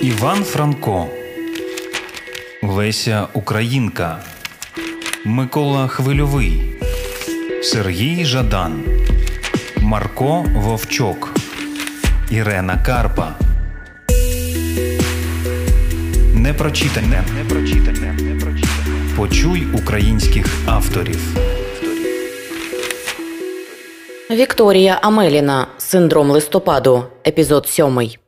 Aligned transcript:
Іван 0.00 0.44
Франко, 0.44 1.06
Леся 2.62 3.26
Українка, 3.32 4.18
Микола 5.24 5.88
Хвильовий, 5.88 6.62
Сергій 7.62 8.24
Жадан, 8.24 8.84
Марко 9.76 10.44
Вовчок, 10.56 11.34
Ірена 12.30 12.82
Карпа. 12.86 13.34
Непрочитане. 16.34 17.24
Непрочитане. 17.36 18.18
Почуй 19.16 19.66
українських 19.74 20.46
авторів. 20.66 21.20
Вікторія 24.30 24.98
Амеліна. 25.02 25.66
Синдром 25.78 26.30
листопаду. 26.30 27.04
Епізод 27.26 27.66
сьомий. 27.68 28.18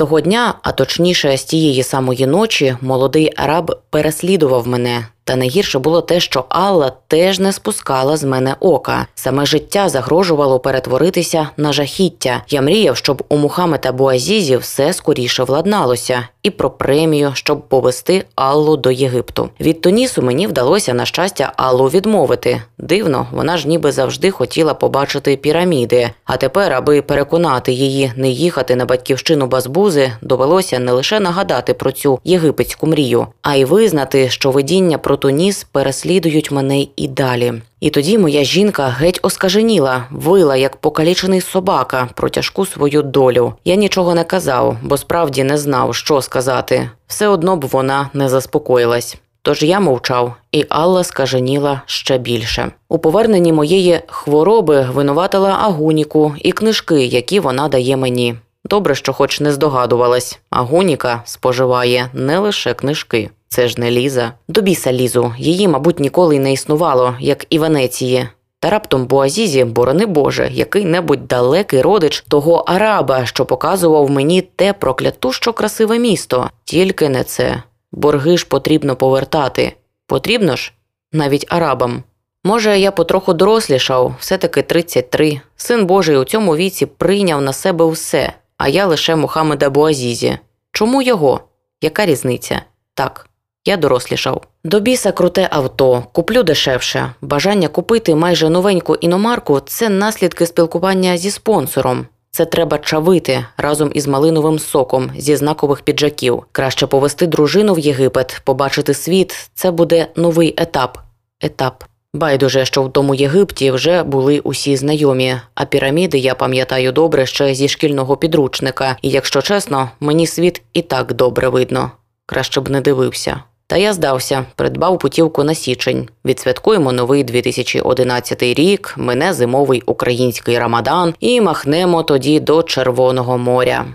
Того 0.00 0.20
дня, 0.20 0.54
а 0.62 0.72
точніше, 0.72 1.36
з 1.36 1.44
тієї 1.44 1.82
самої 1.82 2.26
ночі, 2.26 2.76
молодий 2.80 3.32
араб 3.36 3.80
переслідував 3.90 4.68
мене, 4.68 5.06
та 5.30 5.36
найгірше 5.36 5.78
було 5.78 6.00
те, 6.00 6.20
що 6.20 6.44
Алла 6.48 6.92
теж 7.08 7.38
не 7.38 7.52
спускала 7.52 8.16
з 8.16 8.24
мене 8.24 8.56
ока. 8.60 9.06
Саме 9.14 9.46
життя 9.46 9.88
загрожувало 9.88 10.58
перетворитися 10.58 11.48
на 11.56 11.72
жахіття. 11.72 12.42
Я 12.48 12.62
мріяв, 12.62 12.96
щоб 12.96 13.22
у 13.28 13.36
Мухаммеда 13.36 13.92
Буазізі 13.92 14.56
все 14.56 14.92
скоріше 14.92 15.42
владналося, 15.42 16.28
і 16.42 16.50
про 16.50 16.70
премію, 16.70 17.30
щоб 17.34 17.68
повести 17.68 18.24
Аллу 18.34 18.76
до 18.76 18.90
Єгипту. 18.90 19.48
Від 19.60 19.80
Тунісу 19.80 20.22
мені 20.22 20.46
вдалося 20.46 20.94
на 20.94 21.04
щастя 21.04 21.52
Аллу 21.56 21.86
відмовити. 21.86 22.62
Дивно, 22.78 23.26
вона 23.32 23.56
ж 23.56 23.68
ніби 23.68 23.92
завжди 23.92 24.30
хотіла 24.30 24.74
побачити 24.74 25.36
піраміди. 25.36 26.10
А 26.24 26.36
тепер, 26.36 26.72
аби 26.72 27.02
переконати 27.02 27.72
її 27.72 28.12
не 28.16 28.28
їхати 28.28 28.76
на 28.76 28.84
батьківщину 28.84 29.46
Базбузи, 29.46 30.12
довелося 30.22 30.78
не 30.78 30.92
лише 30.92 31.20
нагадати 31.20 31.74
про 31.74 31.92
цю 31.92 32.20
єгипетську 32.24 32.86
мрію, 32.86 33.26
а 33.42 33.54
й 33.54 33.64
визнати, 33.64 34.28
що 34.28 34.50
видіння 34.50 34.98
про 34.98 35.19
Туніс 35.20 35.64
переслідують 35.64 36.50
мене 36.50 36.86
і 36.96 37.08
далі. 37.08 37.52
І 37.80 37.90
тоді 37.90 38.18
моя 38.18 38.44
жінка 38.44 38.86
геть 38.88 39.20
оскаженіла, 39.22 40.04
вила 40.10 40.56
як 40.56 40.76
покалічений 40.76 41.40
собака 41.40 42.08
про 42.14 42.28
тяжку 42.28 42.66
свою 42.66 43.02
долю. 43.02 43.54
Я 43.64 43.74
нічого 43.74 44.14
не 44.14 44.24
казав, 44.24 44.76
бо 44.82 44.96
справді 44.96 45.44
не 45.44 45.58
знав, 45.58 45.94
що 45.94 46.22
сказати. 46.22 46.90
Все 47.06 47.28
одно 47.28 47.56
б 47.56 47.64
вона 47.64 48.10
не 48.14 48.28
заспокоїлась. 48.28 49.16
Тож 49.42 49.62
я 49.62 49.80
мовчав, 49.80 50.34
і 50.52 50.66
Алла 50.68 51.04
скаженіла 51.04 51.82
ще 51.86 52.18
більше. 52.18 52.72
У 52.88 52.98
поверненні 52.98 53.52
моєї 53.52 54.00
хвороби 54.06 54.88
винуватила 54.92 55.50
агуніку 55.50 56.34
і 56.38 56.52
книжки, 56.52 57.04
які 57.04 57.40
вона 57.40 57.68
дає 57.68 57.96
мені. 57.96 58.34
Добре, 58.64 58.94
що 58.94 59.12
хоч 59.12 59.40
не 59.40 59.52
здогадувалась, 59.52 60.38
агуніка 60.50 61.22
споживає 61.24 62.10
не 62.12 62.38
лише 62.38 62.74
книжки. 62.74 63.30
Це 63.52 63.68
ж 63.68 63.80
не 63.80 63.90
Ліза. 63.90 64.32
До 64.48 64.60
біса 64.60 64.92
Лізу. 64.92 65.34
Її, 65.38 65.68
мабуть, 65.68 66.00
ніколи 66.00 66.36
й 66.36 66.38
не 66.38 66.52
існувало, 66.52 67.14
як 67.20 67.46
і 67.50 67.58
Венеції. 67.58 68.28
Та 68.60 68.70
раптом 68.70 69.06
Буазізі, 69.06 69.64
борони 69.64 70.06
Боже, 70.06 70.48
який-небудь 70.52 71.26
далекий 71.26 71.82
родич 71.82 72.24
того 72.28 72.54
араба, 72.54 73.26
що 73.26 73.46
показував 73.46 74.10
мені 74.10 74.42
те 74.42 74.72
проклятущо 74.72 75.52
красиве 75.52 75.98
місто. 75.98 76.50
Тільки 76.64 77.08
не 77.08 77.24
це. 77.24 77.62
Борги 77.92 78.36
ж 78.36 78.46
потрібно 78.46 78.96
повертати. 78.96 79.72
Потрібно 80.06 80.56
ж? 80.56 80.72
Навіть 81.12 81.46
арабам. 81.48 82.02
Може, 82.44 82.78
я 82.78 82.90
потроху 82.90 83.32
дорослішав, 83.32 84.14
все-таки 84.18 84.62
33. 84.62 85.40
Син 85.56 85.86
Божий 85.86 86.16
у 86.16 86.24
цьому 86.24 86.56
віці 86.56 86.86
прийняв 86.86 87.42
на 87.42 87.52
себе 87.52 87.86
все, 87.86 88.32
а 88.56 88.68
я 88.68 88.86
лише 88.86 89.16
Мухаммеда 89.16 89.70
Буазізі. 89.70 90.38
Чому 90.72 91.02
його? 91.02 91.40
Яка 91.80 92.06
різниця? 92.06 92.62
Так, 92.94 93.29
я 93.64 93.76
дорослішав. 93.76 94.42
До 94.64 94.80
біса 94.80 95.12
круте 95.12 95.48
авто, 95.50 96.04
куплю 96.12 96.42
дешевше. 96.42 97.12
Бажання 97.20 97.68
купити 97.68 98.14
майже 98.14 98.48
новеньку 98.48 98.96
іномарку 98.96 99.60
це 99.60 99.88
наслідки 99.88 100.46
спілкування 100.46 101.16
зі 101.16 101.30
спонсором. 101.30 102.06
Це 102.30 102.44
треба 102.44 102.78
чавити 102.78 103.44
разом 103.56 103.90
із 103.94 104.06
малиновим 104.06 104.58
соком 104.58 105.10
зі 105.16 105.36
знакових 105.36 105.82
піджаків. 105.82 106.42
Краще 106.52 106.86
повести 106.86 107.26
дружину 107.26 107.74
в 107.74 107.78
Єгипет, 107.78 108.40
побачити 108.44 108.94
світ. 108.94 109.50
Це 109.54 109.70
буде 109.70 110.06
новий 110.16 110.54
етап. 110.56 110.98
Етап. 111.40 111.84
Байдуже, 112.14 112.64
що 112.64 112.82
в 112.82 112.92
тому 112.92 113.14
Єгипті 113.14 113.70
вже 113.70 114.02
були 114.02 114.40
усі 114.40 114.76
знайомі, 114.76 115.36
а 115.54 115.64
піраміди 115.64 116.18
я 116.18 116.34
пам'ятаю 116.34 116.92
добре 116.92 117.26
ще 117.26 117.54
зі 117.54 117.68
шкільного 117.68 118.16
підручника, 118.16 118.96
і 119.02 119.10
якщо 119.10 119.42
чесно, 119.42 119.90
мені 120.00 120.26
світ 120.26 120.62
і 120.72 120.82
так 120.82 121.12
добре 121.12 121.48
видно. 121.48 121.90
Краще 122.26 122.60
б 122.60 122.70
не 122.70 122.80
дивився. 122.80 123.42
Та 123.70 123.76
я 123.76 123.92
здався, 123.92 124.44
придбав 124.56 124.98
путівку 124.98 125.44
на 125.44 125.54
січень. 125.54 126.08
Відсвяткуємо 126.24 126.92
новий 126.92 127.24
2011 127.24 128.42
рік, 128.42 128.94
мине 128.96 129.32
зимовий 129.32 129.82
український 129.86 130.58
рамадан 130.58 131.14
і 131.20 131.40
махнемо 131.40 132.02
тоді 132.02 132.40
до 132.40 132.62
Червоного 132.62 133.38
моря. 133.38 133.86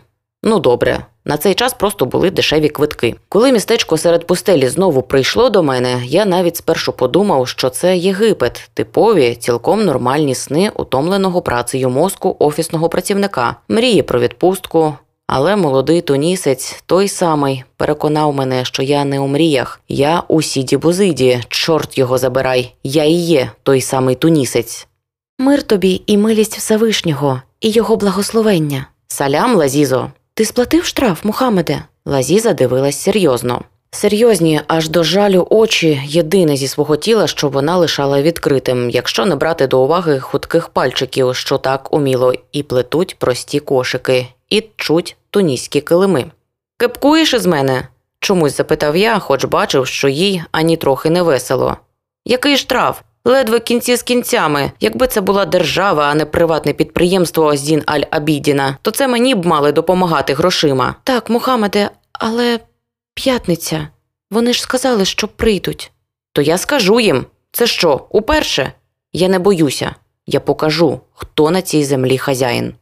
Ну 0.43 0.59
добре, 0.59 1.05
на 1.25 1.37
цей 1.37 1.53
час 1.53 1.73
просто 1.73 2.05
були 2.05 2.31
дешеві 2.31 2.69
квитки. 2.69 3.15
Коли 3.29 3.51
містечко 3.51 3.97
серед 3.97 4.27
пустелі 4.27 4.67
знову 4.67 5.01
прийшло 5.01 5.49
до 5.49 5.63
мене, 5.63 6.01
я 6.05 6.25
навіть 6.25 6.57
спершу 6.57 6.93
подумав, 6.93 7.47
що 7.47 7.69
це 7.69 7.97
Єгипет, 7.97 8.69
типові, 8.73 9.35
цілком 9.35 9.85
нормальні 9.85 10.35
сни 10.35 10.71
утомленого 10.75 11.41
працею 11.41 11.89
мозку 11.89 12.35
офісного 12.39 12.89
працівника, 12.89 13.55
мрії 13.67 14.01
про 14.01 14.19
відпустку. 14.19 14.93
Але 15.27 15.55
молодий 15.55 16.01
тунісець, 16.01 16.83
той 16.85 17.07
самий, 17.07 17.63
переконав 17.77 18.35
мене, 18.35 18.65
що 18.65 18.83
я 18.83 19.05
не 19.05 19.19
у 19.19 19.27
мріях, 19.27 19.81
я 19.89 20.23
у 20.27 20.41
сіді 20.41 20.77
бузиді, 20.77 21.39
чорт 21.47 21.97
його 21.97 22.17
забирай, 22.17 22.73
я 22.83 23.03
і 23.03 23.13
є 23.13 23.51
той 23.63 23.81
самий 23.81 24.15
тунісець. 24.15 24.87
Мир 25.39 25.63
тобі 25.63 26.01
і 26.07 26.17
милість 26.17 26.57
Всевишнього, 26.57 27.41
і 27.61 27.69
його 27.69 27.95
благословення. 27.95 28.87
Салям, 29.07 29.55
Лазізо. 29.55 30.11
Ти 30.33 30.45
сплатив 30.45 30.85
штраф, 30.85 31.25
Мухаммеде? 31.25 31.81
Лазіза 32.05 32.53
дивилась 32.53 33.01
серйозно. 33.01 33.61
Серйозні, 33.91 34.61
аж 34.67 34.89
до 34.89 35.03
жалю 35.03 35.47
очі 35.49 36.01
єдине 36.05 36.57
зі 36.57 36.67
свого 36.67 36.97
тіла, 36.97 37.27
що 37.27 37.49
вона 37.49 37.77
лишала 37.77 38.21
відкритим, 38.21 38.89
якщо 38.89 39.25
не 39.25 39.35
брати 39.35 39.67
до 39.67 39.83
уваги 39.83 40.19
хутких 40.19 40.69
пальчиків, 40.69 41.35
що 41.35 41.57
так 41.57 41.93
уміло 41.93 42.33
і 42.51 42.63
плетуть 42.63 43.15
прості 43.19 43.59
кошики, 43.59 44.27
і 44.55 44.69
чуть 44.75 45.17
туніські 45.29 45.81
килими. 45.81 46.25
Кепкуєш 46.77 47.33
із 47.33 47.45
мене? 47.45 47.87
чомусь 48.19 48.57
запитав 48.57 48.97
я, 48.97 49.19
хоч 49.19 49.45
бачив, 49.45 49.87
що 49.87 50.07
їй 50.07 50.43
ані 50.51 50.77
трохи 50.77 51.09
не 51.09 51.21
весело. 51.21 51.77
Який 52.25 52.57
штраф? 52.57 53.01
Ледве 53.25 53.59
кінці 53.59 53.95
з 53.95 54.03
кінцями. 54.03 54.71
Якби 54.79 55.07
це 55.07 55.21
була 55.21 55.45
держава, 55.45 56.03
а 56.03 56.15
не 56.15 56.25
приватне 56.25 56.73
підприємство 56.73 57.45
Оздін 57.45 57.83
Аль 57.85 58.01
Абідіна, 58.11 58.77
то 58.81 58.91
це 58.91 59.07
мені 59.07 59.35
б 59.35 59.45
мали 59.45 59.71
допомагати 59.71 60.33
грошима. 60.33 60.95
Так, 61.03 61.29
Мухаммеде, 61.29 61.89
але 62.13 62.59
п'ятниця. 63.13 63.87
Вони 64.31 64.53
ж 64.53 64.61
сказали, 64.61 65.05
що 65.05 65.27
прийдуть. 65.27 65.91
То 66.33 66.41
я 66.41 66.57
скажу 66.57 66.99
їм. 66.99 67.25
Це 67.51 67.67
що, 67.67 68.07
уперше? 68.09 68.71
Я 69.13 69.27
не 69.27 69.39
боюся. 69.39 69.95
Я 70.27 70.39
покажу, 70.39 70.99
хто 71.13 71.51
на 71.51 71.61
цій 71.61 71.83
землі 71.83 72.17
хазяїн. 72.17 72.73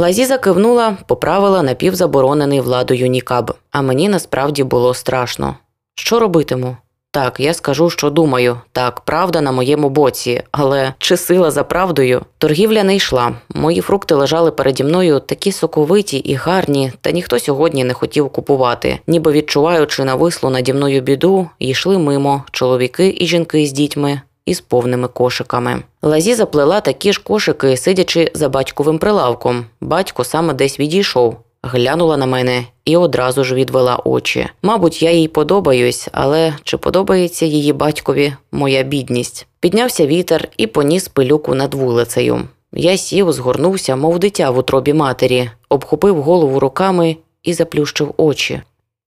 Лазіза 0.00 0.38
кивнула, 0.38 0.96
поправила 1.06 1.62
напівзаборонений 1.62 2.60
владою 2.60 3.06
нікаб, 3.06 3.54
а 3.70 3.82
мені 3.82 4.08
насправді 4.08 4.64
було 4.64 4.94
страшно. 4.94 5.56
Що 5.94 6.18
робитиму? 6.18 6.76
Так, 7.10 7.40
я 7.40 7.54
скажу, 7.54 7.90
що 7.90 8.10
думаю. 8.10 8.60
Так, 8.72 9.00
правда 9.00 9.40
на 9.40 9.52
моєму 9.52 9.90
боці, 9.90 10.42
але 10.50 10.94
чи 10.98 11.16
сила 11.16 11.50
за 11.50 11.64
правдою? 11.64 12.22
Торгівля 12.38 12.84
не 12.84 12.96
йшла. 12.96 13.32
Мої 13.54 13.80
фрукти 13.80 14.14
лежали 14.14 14.50
переді 14.50 14.84
мною 14.84 15.20
такі 15.20 15.52
соковиті 15.52 16.18
і 16.18 16.34
гарні, 16.34 16.92
та 17.00 17.10
ніхто 17.10 17.38
сьогодні 17.38 17.84
не 17.84 17.94
хотів 17.94 18.28
купувати, 18.28 18.98
ніби 19.06 19.32
відчуваючи 19.32 20.04
навислу 20.04 20.50
наді 20.50 20.72
мною 20.72 21.00
біду, 21.00 21.48
йшли 21.58 21.98
мимо 21.98 22.44
чоловіки 22.50 23.16
і 23.18 23.26
жінки 23.26 23.66
з 23.66 23.72
дітьми 23.72 24.20
із 24.50 24.60
повними 24.60 25.08
кошиками. 25.08 25.82
Лазі 26.02 26.34
заплела 26.34 26.80
такі 26.80 27.12
ж 27.12 27.20
кошики, 27.24 27.76
сидячи 27.76 28.30
за 28.34 28.48
батьковим 28.48 28.98
прилавком. 28.98 29.64
Батько 29.80 30.24
саме 30.24 30.54
десь 30.54 30.80
відійшов. 30.80 31.36
Глянула 31.62 32.16
на 32.16 32.26
мене 32.26 32.64
і 32.84 32.96
одразу 32.96 33.44
ж 33.44 33.54
відвела 33.54 33.96
очі. 34.04 34.48
Мабуть, 34.62 35.02
я 35.02 35.10
їй 35.10 35.28
подобаюсь, 35.28 36.08
але 36.12 36.54
чи 36.62 36.76
подобається 36.76 37.46
її 37.46 37.72
батькові 37.72 38.34
моя 38.52 38.82
бідність? 38.82 39.46
Піднявся 39.60 40.06
вітер 40.06 40.48
і 40.56 40.66
поніс 40.66 41.08
пилюку 41.08 41.54
над 41.54 41.74
вулицею. 41.74 42.40
Я 42.72 42.96
сів, 42.96 43.32
згорнувся, 43.32 43.96
мов 43.96 44.18
дитя 44.18 44.50
в 44.50 44.58
утробі 44.58 44.92
матері, 44.92 45.50
обхопив 45.68 46.22
голову 46.22 46.60
руками 46.60 47.16
і 47.42 47.54
заплющив 47.54 48.14
очі. 48.16 48.62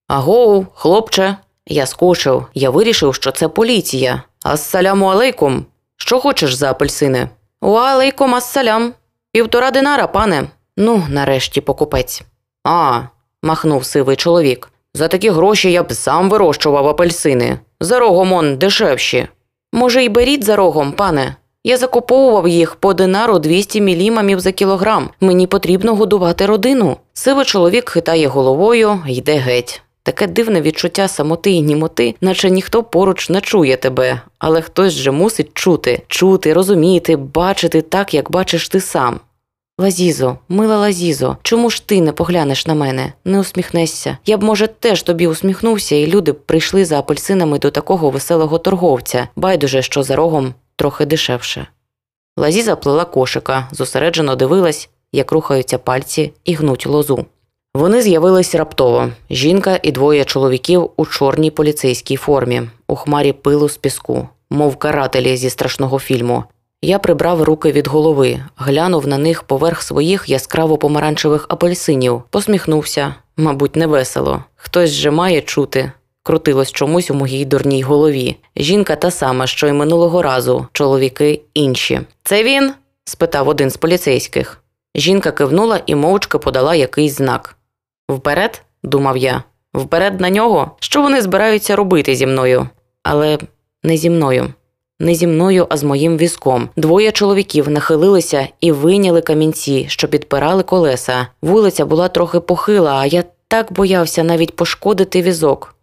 Агоу, 0.07 0.65
хлопче, 0.73 1.37
я 1.67 1.85
скочив. 1.85 2.45
Я 2.53 2.69
вирішив, 2.69 3.15
що 3.15 3.31
це 3.31 3.47
поліція. 3.47 4.23
Ассаляму 4.43 5.07
алейкум. 5.07 5.65
Що 5.97 6.19
хочеш 6.19 6.53
за 6.53 6.71
апельсини? 6.71 7.29
Уалейкум 7.61 8.35
ассалям. 8.35 8.93
Півтора 9.31 9.71
динара, 9.71 10.07
пане. 10.07 10.43
Ну, 10.77 11.03
нарешті 11.09 11.61
покупець. 11.61 12.21
А, 12.63 13.01
махнув 13.43 13.85
сивий 13.85 14.15
чоловік. 14.15 14.69
За 14.93 15.07
такі 15.07 15.29
гроші 15.29 15.71
я 15.71 15.83
б 15.83 15.93
сам 15.93 16.29
вирощував 16.29 16.87
апельсини. 16.87 17.59
За 17.79 17.99
рогом 17.99 18.33
он 18.33 18.57
дешевші. 18.57 19.27
Може, 19.73 20.03
й 20.03 20.09
беріть 20.09 20.43
за 20.43 20.55
рогом, 20.55 20.91
пане. 20.91 21.35
Я 21.63 21.77
закуповував 21.77 22.47
їх 22.47 22.75
по 22.75 22.93
динару 22.93 23.39
200 23.39 23.81
мілімамів 23.81 24.39
за 24.39 24.51
кілограм. 24.51 25.09
Мені 25.19 25.47
потрібно 25.47 25.95
годувати 25.95 26.45
родину. 26.45 26.97
Сивий 27.13 27.45
чоловік 27.45 27.89
хитає 27.89 28.27
головою, 28.27 28.99
йде 29.07 29.35
геть. 29.35 29.81
Таке 30.03 30.27
дивне 30.27 30.61
відчуття 30.61 31.07
самоти 31.07 31.51
і 31.51 31.61
німоти, 31.61 32.15
наче 32.21 32.50
ніхто 32.50 32.83
поруч 32.83 33.29
не 33.29 33.41
чує 33.41 33.77
тебе, 33.77 34.21
але 34.39 34.61
хтось 34.61 34.94
же 34.94 35.11
мусить 35.11 35.50
чути, 35.53 36.01
чути, 36.07 36.53
розуміти, 36.53 37.15
бачити 37.15 37.81
так, 37.81 38.13
як 38.13 38.31
бачиш 38.31 38.69
ти 38.69 38.81
сам. 38.81 39.19
Лазізо, 39.79 40.38
мила 40.50 40.77
Лазізо, 40.77 41.38
чому 41.44 41.69
ж 41.69 41.88
ти 41.88 42.01
не 42.01 42.11
поглянеш 42.11 42.67
на 42.67 42.73
мене, 42.73 43.13
не 43.25 43.39
усміхнешся? 43.39 44.17
Я 44.25 44.38
б, 44.38 44.44
може, 44.44 44.67
теж 44.67 45.03
тобі 45.03 45.27
усміхнувся, 45.27 45.95
і 45.95 46.07
люди 46.07 46.31
б 46.31 46.39
прийшли 46.45 46.85
за 46.85 47.00
апельсинами 47.00 47.59
до 47.59 47.71
такого 47.71 48.09
веселого 48.09 48.57
торговця, 48.57 49.27
байдуже, 49.35 49.81
що 49.81 50.03
за 50.03 50.15
рогом 50.15 50.53
трохи 50.75 51.05
дешевше. 51.05 51.67
Лазіза 52.38 52.75
плела 52.75 53.05
кошика, 53.05 53.67
зосереджено 53.71 54.35
дивилась, 54.35 54.89
як 55.11 55.31
рухаються 55.31 55.77
пальці 55.77 56.33
і 56.45 56.53
гнуть 56.53 56.88
лозу. 56.88 57.25
Вони 57.75 58.01
з'явились 58.01 58.55
раптово 58.55 59.09
жінка 59.29 59.79
і 59.83 59.91
двоє 59.91 60.25
чоловіків 60.25 60.89
у 60.97 61.05
чорній 61.05 61.51
поліцейській 61.51 62.15
формі, 62.15 62.61
у 62.87 62.95
хмарі 62.95 63.33
пилу 63.33 63.69
з 63.69 63.77
піску, 63.77 64.27
мов 64.49 64.75
карателі 64.75 65.37
зі 65.37 65.49
страшного 65.49 65.99
фільму. 65.99 66.43
Я 66.81 66.99
прибрав 66.99 67.43
руки 67.43 67.71
від 67.71 67.87
голови, 67.87 68.39
глянув 68.57 69.07
на 69.07 69.17
них 69.17 69.43
поверх 69.43 69.81
своїх 69.81 70.29
яскраво 70.29 70.77
помаранчевих 70.77 71.45
апельсинів, 71.49 72.23
посміхнувся, 72.29 73.15
мабуть, 73.37 73.75
невесело. 73.75 74.43
Хтось 74.55 74.89
же 74.89 75.11
має 75.11 75.41
чути. 75.41 75.91
Крутилось 76.23 76.71
чомусь 76.71 77.11
у 77.11 77.13
моїй 77.13 77.45
дурній 77.45 77.83
голові. 77.83 78.37
Жінка 78.57 78.95
та 78.95 79.11
сама, 79.11 79.47
що 79.47 79.67
й 79.67 79.71
минулого 79.71 80.21
разу, 80.21 80.67
чоловіки 80.73 81.41
інші. 81.53 82.01
Це 82.23 82.43
він? 82.43 82.73
спитав 83.05 83.47
один 83.47 83.69
з 83.69 83.77
поліцейських. 83.77 84.63
Жінка 84.95 85.31
кивнула 85.31 85.79
і 85.85 85.95
мовчки 85.95 86.37
подала 86.37 86.75
якийсь 86.75 87.15
знак. 87.15 87.55
Вперед, 88.09 88.61
думав 88.83 89.17
я, 89.17 89.44
вперед 89.73 90.21
на 90.21 90.29
нього, 90.29 90.71
що 90.79 91.01
вони 91.01 91.21
збираються 91.21 91.75
робити 91.75 92.15
зі 92.15 92.25
мною. 92.25 92.67
Але 93.03 93.38
не 93.83 93.97
зі 93.97 94.09
мною. 94.09 94.53
Не 95.00 95.15
зі 95.15 95.27
мною, 95.27 95.67
а 95.69 95.77
з 95.77 95.83
моїм 95.83 96.17
візком. 96.17 96.69
Двоє 96.75 97.11
чоловіків 97.11 97.69
нахилилися 97.69 98.47
і 98.61 98.71
вийняли 98.71 99.21
камінці, 99.21 99.85
що 99.89 100.07
підпирали 100.07 100.63
колеса. 100.63 101.27
Вулиця 101.41 101.85
була 101.85 102.07
трохи 102.07 102.39
похила, 102.39 102.95
а 102.95 103.05
я 103.05 103.23
так 103.47 103.73
боявся 103.73 104.23
навіть 104.23 104.55
пошкодити 104.55 105.21
візок. 105.21 105.75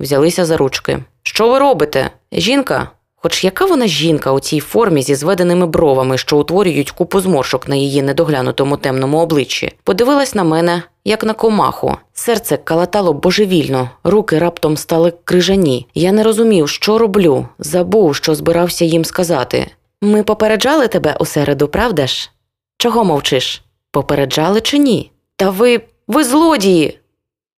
Взялися 0.00 0.44
за 0.44 0.56
ручки. 0.56 0.98
Що 1.22 1.48
ви 1.48 1.58
робите? 1.58 2.10
Жінка? 2.32 2.90
Хоч 3.16 3.44
яка 3.44 3.64
вона 3.64 3.86
жінка 3.86 4.32
у 4.32 4.40
цій 4.40 4.60
формі 4.60 5.02
зі 5.02 5.14
зведеними 5.14 5.66
бровами, 5.66 6.18
що 6.18 6.38
утворюють 6.38 6.90
купу 6.90 7.20
зморшок 7.20 7.68
на 7.68 7.76
її 7.76 8.02
недоглянутому 8.02 8.76
темному 8.76 9.18
обличчі, 9.18 9.72
подивилась 9.84 10.34
на 10.34 10.44
мене, 10.44 10.82
як 11.06 11.24
на 11.24 11.34
комаху. 11.34 11.96
Серце 12.12 12.56
калатало 12.56 13.12
божевільно, 13.12 13.90
руки 14.04 14.38
раптом 14.38 14.76
стали 14.76 15.12
крижані. 15.24 15.86
Я 15.94 16.12
не 16.12 16.22
розумів, 16.22 16.68
що 16.68 16.98
роблю, 16.98 17.48
забув, 17.58 18.16
що 18.16 18.34
збирався 18.34 18.84
їм 18.84 19.04
сказати. 19.04 19.70
Ми 20.02 20.22
попереджали 20.22 20.88
тебе 20.88 21.16
у 21.20 21.24
середу, 21.24 21.68
правда 21.68 22.06
ж? 22.06 22.30
Чого 22.78 23.04
мовчиш? 23.04 23.62
Попереджали 23.90 24.60
чи 24.60 24.78
ні? 24.78 25.10
Та 25.36 25.50
ви. 25.50 25.80
ви 26.08 26.24
злодії. 26.24 26.98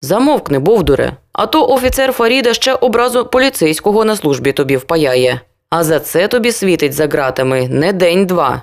Замовкни, 0.00 0.58
бовдуре, 0.58 1.12
а 1.32 1.46
то 1.46 1.68
офіцер 1.68 2.12
Фаріда 2.12 2.54
ще 2.54 2.74
образу 2.74 3.26
поліцейського 3.26 4.04
на 4.04 4.16
службі 4.16 4.52
тобі 4.52 4.76
впаяє. 4.76 5.40
А 5.70 5.84
за 5.84 6.00
це 6.00 6.28
тобі 6.28 6.52
світить 6.52 6.92
за 6.92 7.06
ґратами 7.06 7.68
не 7.68 7.92
день-два. 7.92 8.62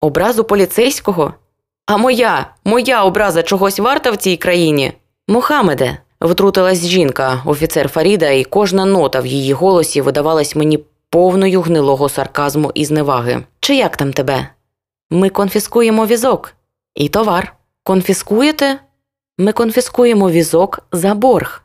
Образу 0.00 0.44
поліцейського? 0.44 1.34
А 1.86 1.96
моя, 1.96 2.54
моя 2.64 3.04
образа 3.04 3.42
чогось 3.42 3.78
варта 3.78 4.10
в 4.10 4.16
цій 4.16 4.36
країні? 4.36 4.92
Мухамеде, 5.28 5.98
втрутилась 6.20 6.86
жінка, 6.86 7.42
офіцер 7.46 7.88
Фаріда, 7.88 8.30
і 8.30 8.44
кожна 8.44 8.84
нота 8.84 9.20
в 9.20 9.26
її 9.26 9.52
голосі 9.52 10.00
видавалась 10.00 10.56
мені 10.56 10.78
повною 11.10 11.60
гнилого 11.60 12.08
сарказму 12.08 12.72
і 12.74 12.84
зневаги. 12.84 13.44
Чи 13.60 13.76
як 13.76 13.96
там 13.96 14.12
тебе? 14.12 14.48
Ми 15.10 15.28
конфіскуємо 15.28 16.06
візок 16.06 16.52
і 16.94 17.08
товар. 17.08 17.54
Конфіскуєте? 17.82 18.78
Ми 19.38 19.52
конфіскуємо 19.52 20.30
візок 20.30 20.80
за 20.92 21.14
борг. 21.14 21.62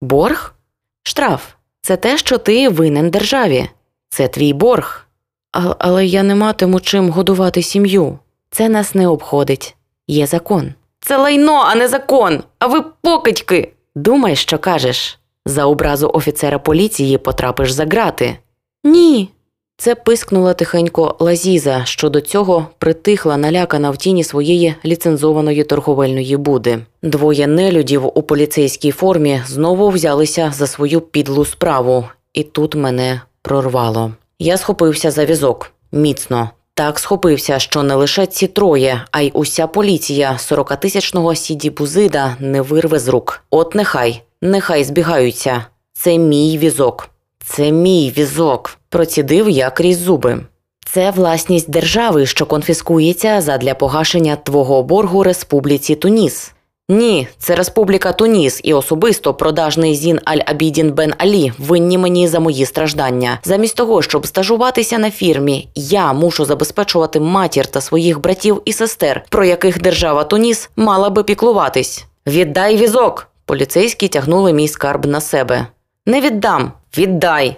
Борг? 0.00 0.54
Штраф. 1.02 1.46
Це 1.82 1.96
те, 1.96 2.18
що 2.18 2.38
ти 2.38 2.68
винен 2.68 3.10
державі. 3.10 3.68
Це 4.08 4.28
твій 4.28 4.52
борг. 4.52 5.06
А, 5.52 5.74
але 5.78 6.06
я 6.06 6.22
не 6.22 6.34
матиму 6.34 6.80
чим 6.80 7.10
годувати 7.10 7.62
сім'ю. 7.62 8.18
Це 8.54 8.68
нас 8.68 8.94
не 8.94 9.08
обходить. 9.08 9.76
Є 10.08 10.26
закон. 10.26 10.74
Це 11.00 11.16
лайно, 11.16 11.62
а 11.66 11.74
не 11.74 11.88
закон. 11.88 12.42
А 12.58 12.66
ви 12.66 12.82
покидьки. 13.02 13.72
Думай, 13.94 14.36
що 14.36 14.58
кажеш. 14.58 15.18
За 15.46 15.66
образу 15.66 16.10
офіцера 16.14 16.58
поліції 16.58 17.18
потрапиш 17.18 17.72
за 17.72 17.84
грати. 17.84 18.36
Ні. 18.84 19.28
Це 19.76 19.94
пискнула 19.94 20.54
тихенько 20.54 21.16
Лазіза, 21.18 21.84
що 21.84 22.08
до 22.08 22.20
цього 22.20 22.66
притихла 22.78 23.36
налякана 23.36 23.90
в 23.90 23.96
тіні 23.96 24.24
своєї 24.24 24.74
ліцензованої 24.84 25.64
торговельної 25.64 26.36
буди. 26.36 26.78
Двоє 27.02 27.46
нелюдів 27.46 28.18
у 28.18 28.22
поліцейській 28.22 28.90
формі 28.90 29.42
знову 29.46 29.88
взялися 29.88 30.52
за 30.54 30.66
свою 30.66 31.00
підлу 31.00 31.44
справу, 31.44 32.04
і 32.32 32.42
тут 32.42 32.74
мене 32.74 33.20
прорвало. 33.42 34.12
Я 34.38 34.56
схопився 34.56 35.10
за 35.10 35.24
візок 35.24 35.72
міцно. 35.92 36.50
Так 36.74 36.98
схопився, 36.98 37.58
що 37.58 37.82
не 37.82 37.94
лише 37.94 38.26
ці 38.26 38.46
троє, 38.46 39.04
а 39.10 39.20
й 39.20 39.30
уся 39.34 39.66
поліція 39.66 40.32
40-тисячного 40.32 41.34
сіді 41.34 41.70
Бузида 41.70 42.36
не 42.40 42.60
вирве 42.60 42.98
з 42.98 43.08
рук. 43.08 43.44
От 43.50 43.74
нехай, 43.74 44.22
нехай 44.42 44.84
збігаються. 44.84 45.64
Це 45.92 46.18
мій 46.18 46.58
візок. 46.58 47.08
Це 47.44 47.72
мій 47.72 48.12
візок, 48.18 48.78
процідив 48.88 49.50
я 49.50 49.70
крізь 49.70 49.98
зуби. 49.98 50.40
Це 50.84 51.10
власність 51.10 51.70
держави, 51.70 52.26
що 52.26 52.46
конфіскується 52.46 53.40
задля 53.40 53.74
погашення 53.74 54.36
твого 54.36 54.82
боргу 54.82 55.22
Республіці 55.22 55.94
Туніс. 55.94 56.52
Ні, 56.88 57.28
це 57.38 57.54
Республіка 57.54 58.12
Туніс 58.12 58.60
і 58.64 58.74
особисто 58.74 59.34
продажний 59.34 59.94
Зін 59.94 60.20
Аль-Абідін 60.24 60.90
Бен 60.90 61.14
Алі 61.18 61.52
винні 61.58 61.98
мені 61.98 62.28
за 62.28 62.40
мої 62.40 62.66
страждання. 62.66 63.38
Замість 63.44 63.76
того, 63.76 64.02
щоб 64.02 64.26
стажуватися 64.26 64.98
на 64.98 65.10
фірмі, 65.10 65.68
я 65.74 66.12
мушу 66.12 66.44
забезпечувати 66.44 67.20
матір 67.20 67.66
та 67.66 67.80
своїх 67.80 68.20
братів 68.20 68.62
і 68.64 68.72
сестер, 68.72 69.24
про 69.28 69.44
яких 69.44 69.82
держава 69.82 70.24
Туніс 70.24 70.70
мала 70.76 71.10
би 71.10 71.24
піклуватись. 71.24 72.04
Віддай 72.26 72.76
візок! 72.76 73.28
Поліцейські 73.44 74.08
тягнули 74.08 74.52
мій 74.52 74.68
скарб 74.68 75.06
на 75.06 75.20
себе. 75.20 75.66
Не 76.06 76.20
віддам, 76.20 76.72
віддай. 76.98 77.56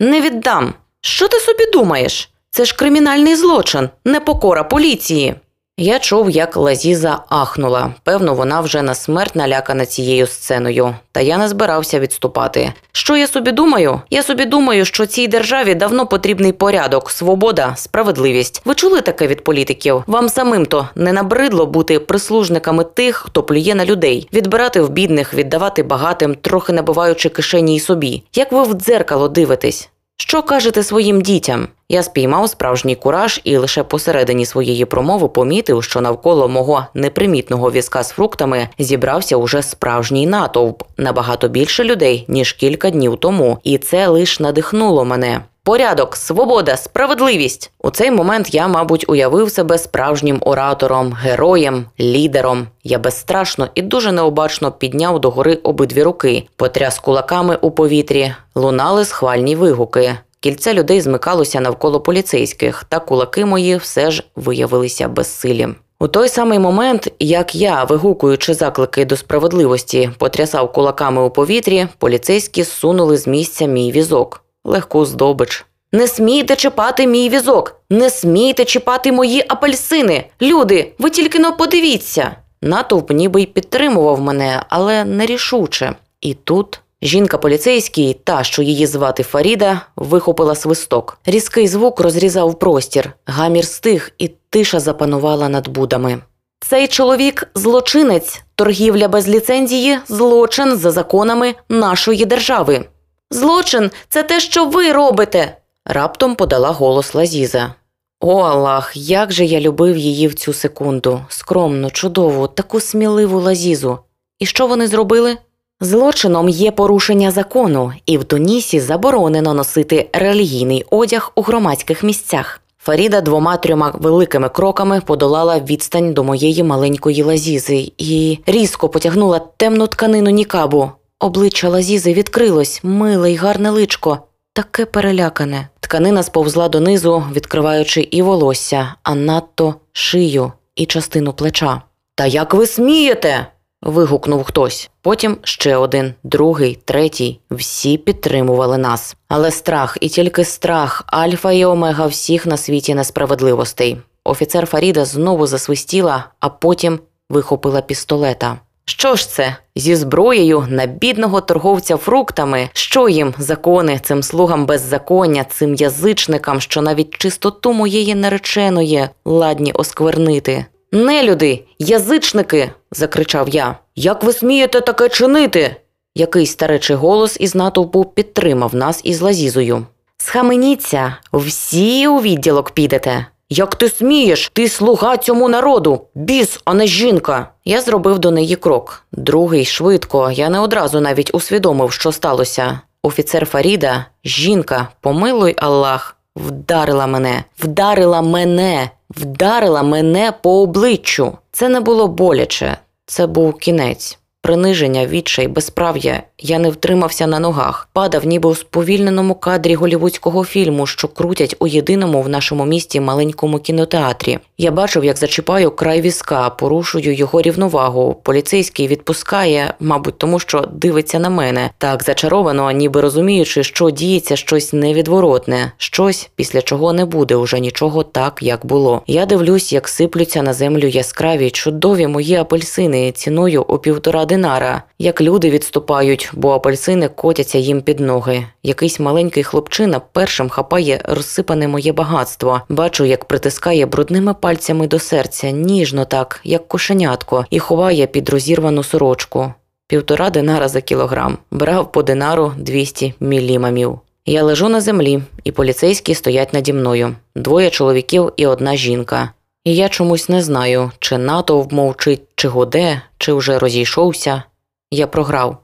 Не 0.00 0.20
віддам. 0.20 0.74
Що 1.00 1.28
ти 1.28 1.38
собі 1.38 1.70
думаєш? 1.72 2.30
Це 2.50 2.64
ж 2.64 2.76
кримінальний 2.76 3.36
злочин, 3.36 3.88
непокора 4.04 4.64
поліції. 4.64 5.34
Я 5.82 5.98
чув, 5.98 6.30
як 6.30 6.56
Лазіза 6.56 7.18
ахнула. 7.28 7.94
Певно, 8.04 8.34
вона 8.34 8.60
вже 8.60 8.82
на 8.82 8.94
смерть 8.94 9.36
налякана 9.36 9.86
цією 9.86 10.26
сценою, 10.26 10.94
та 11.12 11.20
я 11.20 11.38
не 11.38 11.48
збирався 11.48 12.00
відступати. 12.00 12.72
Що 12.92 13.16
я 13.16 13.26
собі 13.26 13.52
думаю? 13.52 14.00
Я 14.10 14.22
собі 14.22 14.44
думаю, 14.44 14.84
що 14.84 15.06
цій 15.06 15.28
державі 15.28 15.74
давно 15.74 16.06
потрібний 16.06 16.52
порядок, 16.52 17.10
свобода, 17.10 17.72
справедливість. 17.76 18.62
Ви 18.64 18.74
чули 18.74 19.00
таке 19.00 19.26
від 19.26 19.44
політиків? 19.44 20.02
Вам 20.06 20.28
самим 20.28 20.66
то 20.66 20.88
не 20.94 21.12
набридло 21.12 21.66
бути 21.66 21.98
прислужниками 21.98 22.84
тих, 22.84 23.16
хто 23.16 23.42
плює 23.42 23.74
на 23.74 23.84
людей, 23.84 24.28
відбирати 24.32 24.80
в 24.80 24.90
бідних, 24.90 25.34
віддавати 25.34 25.82
багатим, 25.82 26.34
трохи 26.34 26.72
набиваючи 26.72 27.28
кишені 27.28 27.76
й 27.76 27.80
собі. 27.80 28.22
Як 28.34 28.52
ви 28.52 28.62
в 28.62 28.74
дзеркало 28.74 29.28
дивитесь? 29.28 29.88
Що 30.24 30.42
кажете 30.42 30.82
своїм 30.82 31.20
дітям? 31.20 31.68
Я 31.88 32.02
спіймав 32.02 32.48
справжній 32.48 32.96
кураж 32.96 33.40
і 33.44 33.56
лише 33.56 33.82
посередині 33.84 34.46
своєї 34.46 34.84
промови 34.84 35.28
помітив, 35.28 35.82
що 35.82 36.00
навколо 36.00 36.48
мого 36.48 36.86
непримітного 36.94 37.70
візка 37.70 38.02
з 38.02 38.08
фруктами 38.08 38.68
зібрався 38.78 39.36
уже 39.36 39.62
справжній 39.62 40.26
натовп 40.26 40.82
набагато 40.96 41.48
більше 41.48 41.84
людей 41.84 42.24
ніж 42.28 42.52
кілька 42.52 42.90
днів 42.90 43.16
тому, 43.16 43.58
і 43.64 43.78
це 43.78 44.08
лише 44.08 44.42
надихнуло 44.42 45.04
мене. 45.04 45.40
Порядок, 45.64 46.16
свобода, 46.16 46.76
справедливість. 46.76 47.70
У 47.78 47.90
цей 47.90 48.10
момент 48.10 48.54
я, 48.54 48.68
мабуть, 48.68 49.04
уявив 49.08 49.50
себе 49.50 49.78
справжнім 49.78 50.38
оратором, 50.40 51.12
героєм, 51.12 51.84
лідером. 52.00 52.66
Я 52.84 52.98
безстрашно 52.98 53.68
і 53.74 53.82
дуже 53.82 54.12
необачно 54.12 54.72
підняв 54.72 55.20
догори 55.20 55.54
обидві 55.54 56.02
руки, 56.02 56.46
потряс 56.56 56.98
кулаками 56.98 57.58
у 57.60 57.70
повітрі, 57.70 58.34
лунали 58.54 59.04
схвальні 59.04 59.56
вигуки. 59.56 60.14
Кільце 60.40 60.74
людей 60.74 61.00
змикалося 61.00 61.60
навколо 61.60 62.00
поліцейських, 62.00 62.84
та 62.88 62.98
кулаки 62.98 63.44
мої 63.44 63.76
все 63.76 64.10
ж 64.10 64.24
виявилися 64.36 65.08
безсилі. 65.08 65.68
У 66.00 66.08
той 66.08 66.28
самий 66.28 66.58
момент, 66.58 67.12
як 67.18 67.54
я, 67.54 67.84
вигукуючи 67.84 68.54
заклики 68.54 69.04
до 69.04 69.16
справедливості, 69.16 70.10
потрясав 70.18 70.72
кулаками 70.72 71.22
у 71.22 71.30
повітрі, 71.30 71.86
поліцейські 71.98 72.64
сунули 72.64 73.16
з 73.16 73.26
місця 73.26 73.66
мій 73.66 73.92
візок, 73.92 74.41
легку 74.64 75.04
здобич. 75.04 75.66
Не 75.92 76.08
смійте 76.08 76.56
чіпати 76.56 77.06
мій 77.06 77.28
візок, 77.28 77.80
не 77.90 78.10
смійте 78.10 78.64
чіпати 78.64 79.12
мої 79.12 79.44
апельсини. 79.48 80.24
Люди, 80.42 80.92
ви 80.98 81.10
тільки 81.10 81.38
но 81.38 81.56
подивіться. 81.56 82.36
Натовп 82.62 83.10
ніби 83.10 83.42
й 83.42 83.46
підтримував 83.46 84.20
мене, 84.20 84.62
але 84.68 85.04
нерішуче. 85.04 85.94
І 86.20 86.34
тут 86.34 86.80
жінка 87.02 87.38
поліцейський, 87.38 88.20
та, 88.24 88.44
що 88.44 88.62
її 88.62 88.86
звати 88.86 89.22
Фаріда, 89.22 89.80
вихопила 89.96 90.54
свисток. 90.54 91.18
Різкий 91.26 91.68
звук 91.68 92.00
розрізав 92.00 92.58
простір, 92.58 93.12
гамір 93.26 93.64
стих, 93.64 94.10
і 94.18 94.28
тиша 94.50 94.80
запанувала 94.80 95.48
над 95.48 95.68
будами. 95.68 96.18
Цей 96.60 96.88
чоловік 96.88 97.50
злочинець, 97.54 98.42
торгівля 98.54 99.08
без 99.08 99.28
ліцензії, 99.28 99.98
злочин 100.08 100.76
за 100.76 100.90
законами 100.90 101.54
нашої 101.68 102.24
держави. 102.24 102.84
Злочин 103.32 103.90
це 104.08 104.22
те, 104.22 104.40
що 104.40 104.64
ви 104.64 104.92
робите. 104.92 105.56
Раптом 105.84 106.34
подала 106.34 106.70
голос 106.70 107.14
Лазіза. 107.14 107.74
О, 108.20 108.40
Аллах, 108.40 108.92
як 108.96 109.32
же 109.32 109.44
я 109.44 109.60
любив 109.60 109.96
її 109.96 110.28
в 110.28 110.34
цю 110.34 110.52
секунду, 110.52 111.20
скромну, 111.28 111.90
чудову, 111.90 112.46
таку 112.46 112.80
сміливу 112.80 113.40
лазізу. 113.40 113.98
І 114.38 114.46
що 114.46 114.66
вони 114.66 114.86
зробили? 114.86 115.36
Злочином 115.80 116.48
є 116.48 116.70
порушення 116.70 117.30
закону, 117.30 117.92
і 118.06 118.18
в 118.18 118.24
Тунісі 118.24 118.80
заборонено 118.80 119.54
носити 119.54 120.10
релігійний 120.12 120.84
одяг 120.90 121.32
у 121.34 121.42
громадських 121.42 122.02
місцях. 122.02 122.60
Фаріда 122.78 123.20
двома 123.20 123.56
трьома 123.56 123.94
великими 124.00 124.48
кроками 124.48 125.00
подолала 125.00 125.58
відстань 125.58 126.14
до 126.14 126.24
моєї 126.24 126.62
маленької 126.62 127.22
лазізи 127.22 127.92
і 127.98 128.38
різко 128.46 128.88
потягнула 128.88 129.38
темну 129.56 129.86
тканину 129.86 130.30
нікабу. 130.30 130.90
Обличчя 131.22 131.68
лазізи 131.68 132.12
відкрилось, 132.12 132.80
миле 132.82 133.32
й 133.32 133.36
гарне 133.36 133.70
личко, 133.70 134.18
таке 134.52 134.84
перелякане. 134.84 135.68
Тканина 135.80 136.22
сповзла 136.22 136.68
донизу, 136.68 137.24
відкриваючи 137.32 138.00
і 138.00 138.22
волосся, 138.22 138.94
а 139.02 139.14
надто 139.14 139.74
шию 139.92 140.52
і 140.74 140.86
частину 140.86 141.32
плеча. 141.32 141.82
Та 142.14 142.26
як 142.26 142.54
ви 142.54 142.66
смієте? 142.66 143.46
вигукнув 143.82 144.44
хтось. 144.44 144.90
Потім 145.02 145.36
ще 145.42 145.76
один, 145.76 146.14
другий, 146.24 146.78
третій. 146.84 147.40
Всі 147.50 147.98
підтримували 147.98 148.78
нас. 148.78 149.16
Але 149.28 149.50
страх 149.50 149.98
і 150.00 150.08
тільки 150.08 150.44
страх, 150.44 151.04
альфа 151.06 151.52
і 151.52 151.64
омега 151.64 152.06
всіх 152.06 152.46
на 152.46 152.56
світі 152.56 152.94
несправедливостей. 152.94 153.96
Офіцер 154.24 154.66
Фаріда 154.66 155.04
знову 155.04 155.46
засвистіла, 155.46 156.24
а 156.40 156.48
потім 156.48 157.00
вихопила 157.30 157.80
пістолета. 157.80 158.58
Що 158.84 159.16
ж 159.16 159.28
це 159.28 159.56
зі 159.76 159.96
зброєю 159.96 160.66
на 160.68 160.86
бідного 160.86 161.40
торговця 161.40 161.96
фруктами? 161.96 162.68
Що 162.72 163.08
їм 163.08 163.34
закони, 163.38 164.00
цим 164.02 164.22
слугам 164.22 164.66
беззаконня, 164.66 165.44
цим 165.44 165.74
язичникам, 165.74 166.60
що 166.60 166.82
навіть 166.82 167.18
чистоту 167.18 167.72
моєї 167.72 168.14
нареченої 168.14 169.08
ладні 169.24 169.72
осквернити? 169.72 170.66
Нелюди, 170.92 171.64
язичники. 171.78 172.70
закричав 172.90 173.48
я. 173.48 173.78
Як 173.96 174.24
ви 174.24 174.32
смієте 174.32 174.80
таке 174.80 175.08
чинити? 175.08 175.76
Якийсь 176.14 176.50
старечий 176.50 176.96
голос 176.96 177.36
із 177.40 177.54
натовпу 177.54 178.04
підтримав 178.04 178.74
нас 178.74 179.00
із 179.04 179.20
лазізою. 179.20 179.86
Схаменіться, 180.16 181.16
всі 181.32 182.08
у 182.08 182.20
відділок 182.20 182.70
підете. 182.70 183.26
Як 183.54 183.74
ти 183.74 183.88
смієш? 183.88 184.50
Ти 184.52 184.68
слуга 184.68 185.16
цьому 185.16 185.48
народу, 185.48 186.00
біс, 186.14 186.60
а 186.64 186.74
не 186.74 186.86
жінка. 186.86 187.48
Я 187.64 187.80
зробив 187.80 188.18
до 188.18 188.30
неї 188.30 188.56
крок. 188.56 189.04
Другий 189.12 189.64
швидко. 189.64 190.30
Я 190.30 190.48
не 190.48 190.60
одразу 190.60 191.00
навіть 191.00 191.34
усвідомив, 191.34 191.92
що 191.92 192.12
сталося. 192.12 192.80
Офіцер 193.02 193.46
Фаріда, 193.46 194.06
жінка, 194.24 194.88
помилуй 195.00 195.54
Аллах, 195.58 196.16
вдарила 196.36 197.06
мене, 197.06 197.44
вдарила 197.58 198.22
мене, 198.22 198.90
вдарила 199.10 199.82
мене 199.82 200.32
по 200.42 200.62
обличчю. 200.62 201.32
Це 201.52 201.68
не 201.68 201.80
було 201.80 202.08
боляче, 202.08 202.76
це 203.06 203.26
був 203.26 203.58
кінець 203.58 204.18
приниження, 204.42 205.06
відчай, 205.06 205.48
безправ'я. 205.48 206.22
Я 206.38 206.58
не 206.58 206.70
втримався 206.70 207.26
на 207.26 207.38
ногах, 207.38 207.88
падав, 207.92 208.26
ніби 208.26 208.48
у 208.48 208.54
сповільненому 208.54 209.34
кадрі 209.34 209.74
голівудського 209.74 210.44
фільму, 210.44 210.86
що 210.86 211.08
крутять 211.08 211.56
у 211.58 211.66
єдиному 211.66 212.22
в 212.22 212.28
нашому 212.28 212.64
місті 212.64 213.00
маленькому 213.00 213.58
кінотеатрі. 213.58 214.38
Я 214.58 214.70
бачив, 214.70 215.04
як 215.04 215.16
зачіпаю 215.16 215.70
край 215.70 216.00
візка, 216.00 216.50
порушую 216.50 217.14
його 217.14 217.42
рівновагу. 217.42 218.20
Поліцейський 218.22 218.88
відпускає, 218.88 219.74
мабуть, 219.80 220.18
тому 220.18 220.38
що 220.38 220.68
дивиться 220.72 221.18
на 221.18 221.30
мене, 221.30 221.70
так 221.78 222.02
зачаровано, 222.02 222.70
ніби 222.70 223.00
розуміючи, 223.00 223.64
що 223.64 223.90
діється 223.90 224.36
щось 224.36 224.72
невідворотне, 224.72 225.72
щось, 225.76 226.30
після 226.36 226.62
чого 226.62 226.92
не 226.92 227.04
буде 227.04 227.36
уже 227.36 227.60
нічого 227.60 228.02
так, 228.02 228.38
як 228.42 228.66
було. 228.66 229.02
Я 229.06 229.26
дивлюсь, 229.26 229.72
як 229.72 229.88
сиплються 229.88 230.42
на 230.42 230.52
землю 230.52 230.86
яскраві, 230.86 231.50
чудові 231.50 232.06
мої 232.06 232.36
апельсини 232.36 233.12
ціною 233.12 233.62
у 233.62 233.78
півтора 233.78 234.24
динара, 234.32 234.82
як 234.98 235.20
люди 235.20 235.50
відступають, 235.50 236.30
бо 236.32 236.50
апельсини 236.50 237.08
котяться 237.08 237.58
їм 237.58 237.82
під 237.82 238.00
ноги. 238.00 238.46
Якийсь 238.62 239.00
маленький 239.00 239.42
хлопчина 239.42 240.00
першим 240.12 240.48
хапає 240.48 241.00
розсипане 241.04 241.68
моє 241.68 241.92
багатство. 241.92 242.60
Бачу, 242.68 243.04
як 243.04 243.24
притискає 243.24 243.86
брудними 243.86 244.34
пальцями 244.34 244.86
до 244.86 244.98
серця, 244.98 245.50
ніжно 245.50 246.04
так, 246.04 246.40
як 246.44 246.68
кошенятко, 246.68 247.44
і 247.50 247.58
ховає 247.58 248.06
під 248.06 248.28
розірвану 248.28 248.82
сорочку. 248.82 249.52
Півтора 249.86 250.30
динара 250.30 250.68
за 250.68 250.80
кілограм, 250.80 251.38
брав 251.50 251.92
по 251.92 252.02
динару 252.02 252.52
200 252.56 253.14
мілімамів. 253.20 253.98
Я 254.26 254.42
лежу 254.42 254.68
на 254.68 254.80
землі, 254.80 255.22
і 255.44 255.52
поліцейські 255.52 256.14
стоять 256.14 256.52
наді 256.52 256.72
мною 256.72 257.16
двоє 257.36 257.70
чоловіків 257.70 258.32
і 258.36 258.46
одна 258.46 258.76
жінка. 258.76 259.30
І 259.64 259.74
я 259.74 259.88
чомусь 259.88 260.28
не 260.28 260.42
знаю, 260.42 260.90
чи 260.98 261.18
натовп 261.18 261.72
мовчить, 261.72 262.22
чи 262.34 262.48
годе, 262.48 263.02
чи 263.18 263.32
вже 263.32 263.58
розійшовся. 263.58 264.42
Я 264.90 265.06
програв. 265.06 265.56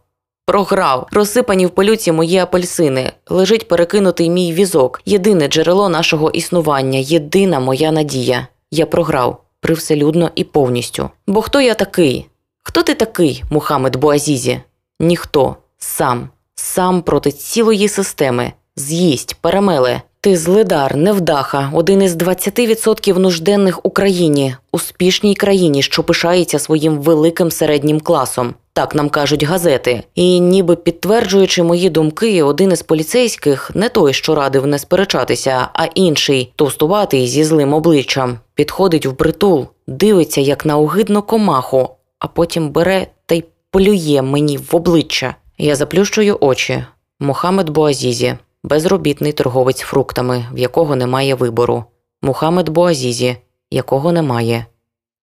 Програв, 0.46 1.06
розсипані 1.12 1.66
в 1.66 1.70
пилюці 1.70 2.12
мої 2.12 2.38
апельсини, 2.38 3.12
лежить 3.28 3.68
перекинутий 3.68 4.30
мій 4.30 4.52
візок, 4.52 5.00
єдине 5.06 5.48
джерело 5.48 5.88
нашого 5.88 6.30
існування, 6.30 6.98
єдина 6.98 7.60
моя 7.60 7.92
надія. 7.92 8.46
Я 8.70 8.86
програв 8.86 9.44
привселюдно 9.60 10.30
і 10.34 10.44
повністю. 10.44 11.10
Бо 11.26 11.42
хто 11.42 11.60
я 11.60 11.74
такий? 11.74 12.26
Хто 12.62 12.82
ти 12.82 12.94
такий, 12.94 13.44
Мухаммед 13.50 13.96
Буазізі? 13.96 14.60
Ніхто, 15.00 15.56
сам, 15.78 16.28
сам 16.54 17.02
проти 17.02 17.32
цілої 17.32 17.88
системи, 17.88 18.52
з'їсть, 18.76 19.34
перемеле, 19.34 20.02
ти 20.20 20.36
злидар, 20.36 20.96
невдаха, 20.96 21.70
один 21.74 22.02
із 22.02 22.16
20% 22.16 23.18
нужденних 23.18 23.86
Україні, 23.86 24.54
успішній 24.72 25.34
країні, 25.34 25.82
що 25.82 26.02
пишається 26.02 26.58
своїм 26.58 26.98
великим 26.98 27.50
середнім 27.50 28.00
класом. 28.00 28.54
Так 28.72 28.94
нам 28.94 29.08
кажуть 29.08 29.42
газети. 29.42 30.02
І 30.14 30.40
ніби 30.40 30.76
підтверджуючи 30.76 31.62
мої 31.62 31.90
думки, 31.90 32.42
один 32.42 32.72
із 32.72 32.82
поліцейських, 32.82 33.70
не 33.74 33.88
той, 33.88 34.12
що 34.12 34.34
радив 34.34 34.66
не 34.66 34.78
сперечатися, 34.78 35.68
а 35.72 35.84
інший, 35.84 36.52
товстуватий 36.56 37.26
зі 37.26 37.44
злим 37.44 37.74
обличчям, 37.74 38.38
підходить 38.54 39.06
в 39.06 39.14
притул, 39.14 39.66
дивиться, 39.86 40.40
як 40.40 40.66
на 40.66 40.78
огидну 40.78 41.22
комаху, 41.22 41.88
а 42.18 42.26
потім 42.26 42.70
бере 42.70 43.06
та 43.26 43.34
й 43.34 43.44
полює 43.70 44.22
мені 44.22 44.58
в 44.58 44.76
обличчя. 44.76 45.34
Я 45.58 45.76
заплющую 45.76 46.38
очі. 46.40 46.84
Мухаммед 47.20 47.70
Буазізі 47.70 48.36
безробітний 48.64 49.32
торговець 49.32 49.80
фруктами, 49.80 50.46
в 50.52 50.58
якого 50.58 50.96
немає 50.96 51.34
вибору, 51.34 51.84
Мухаммед 52.22 52.68
Буазізі, 52.68 53.36
якого 53.70 54.12
немає 54.12 54.66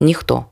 ніхто. 0.01 0.45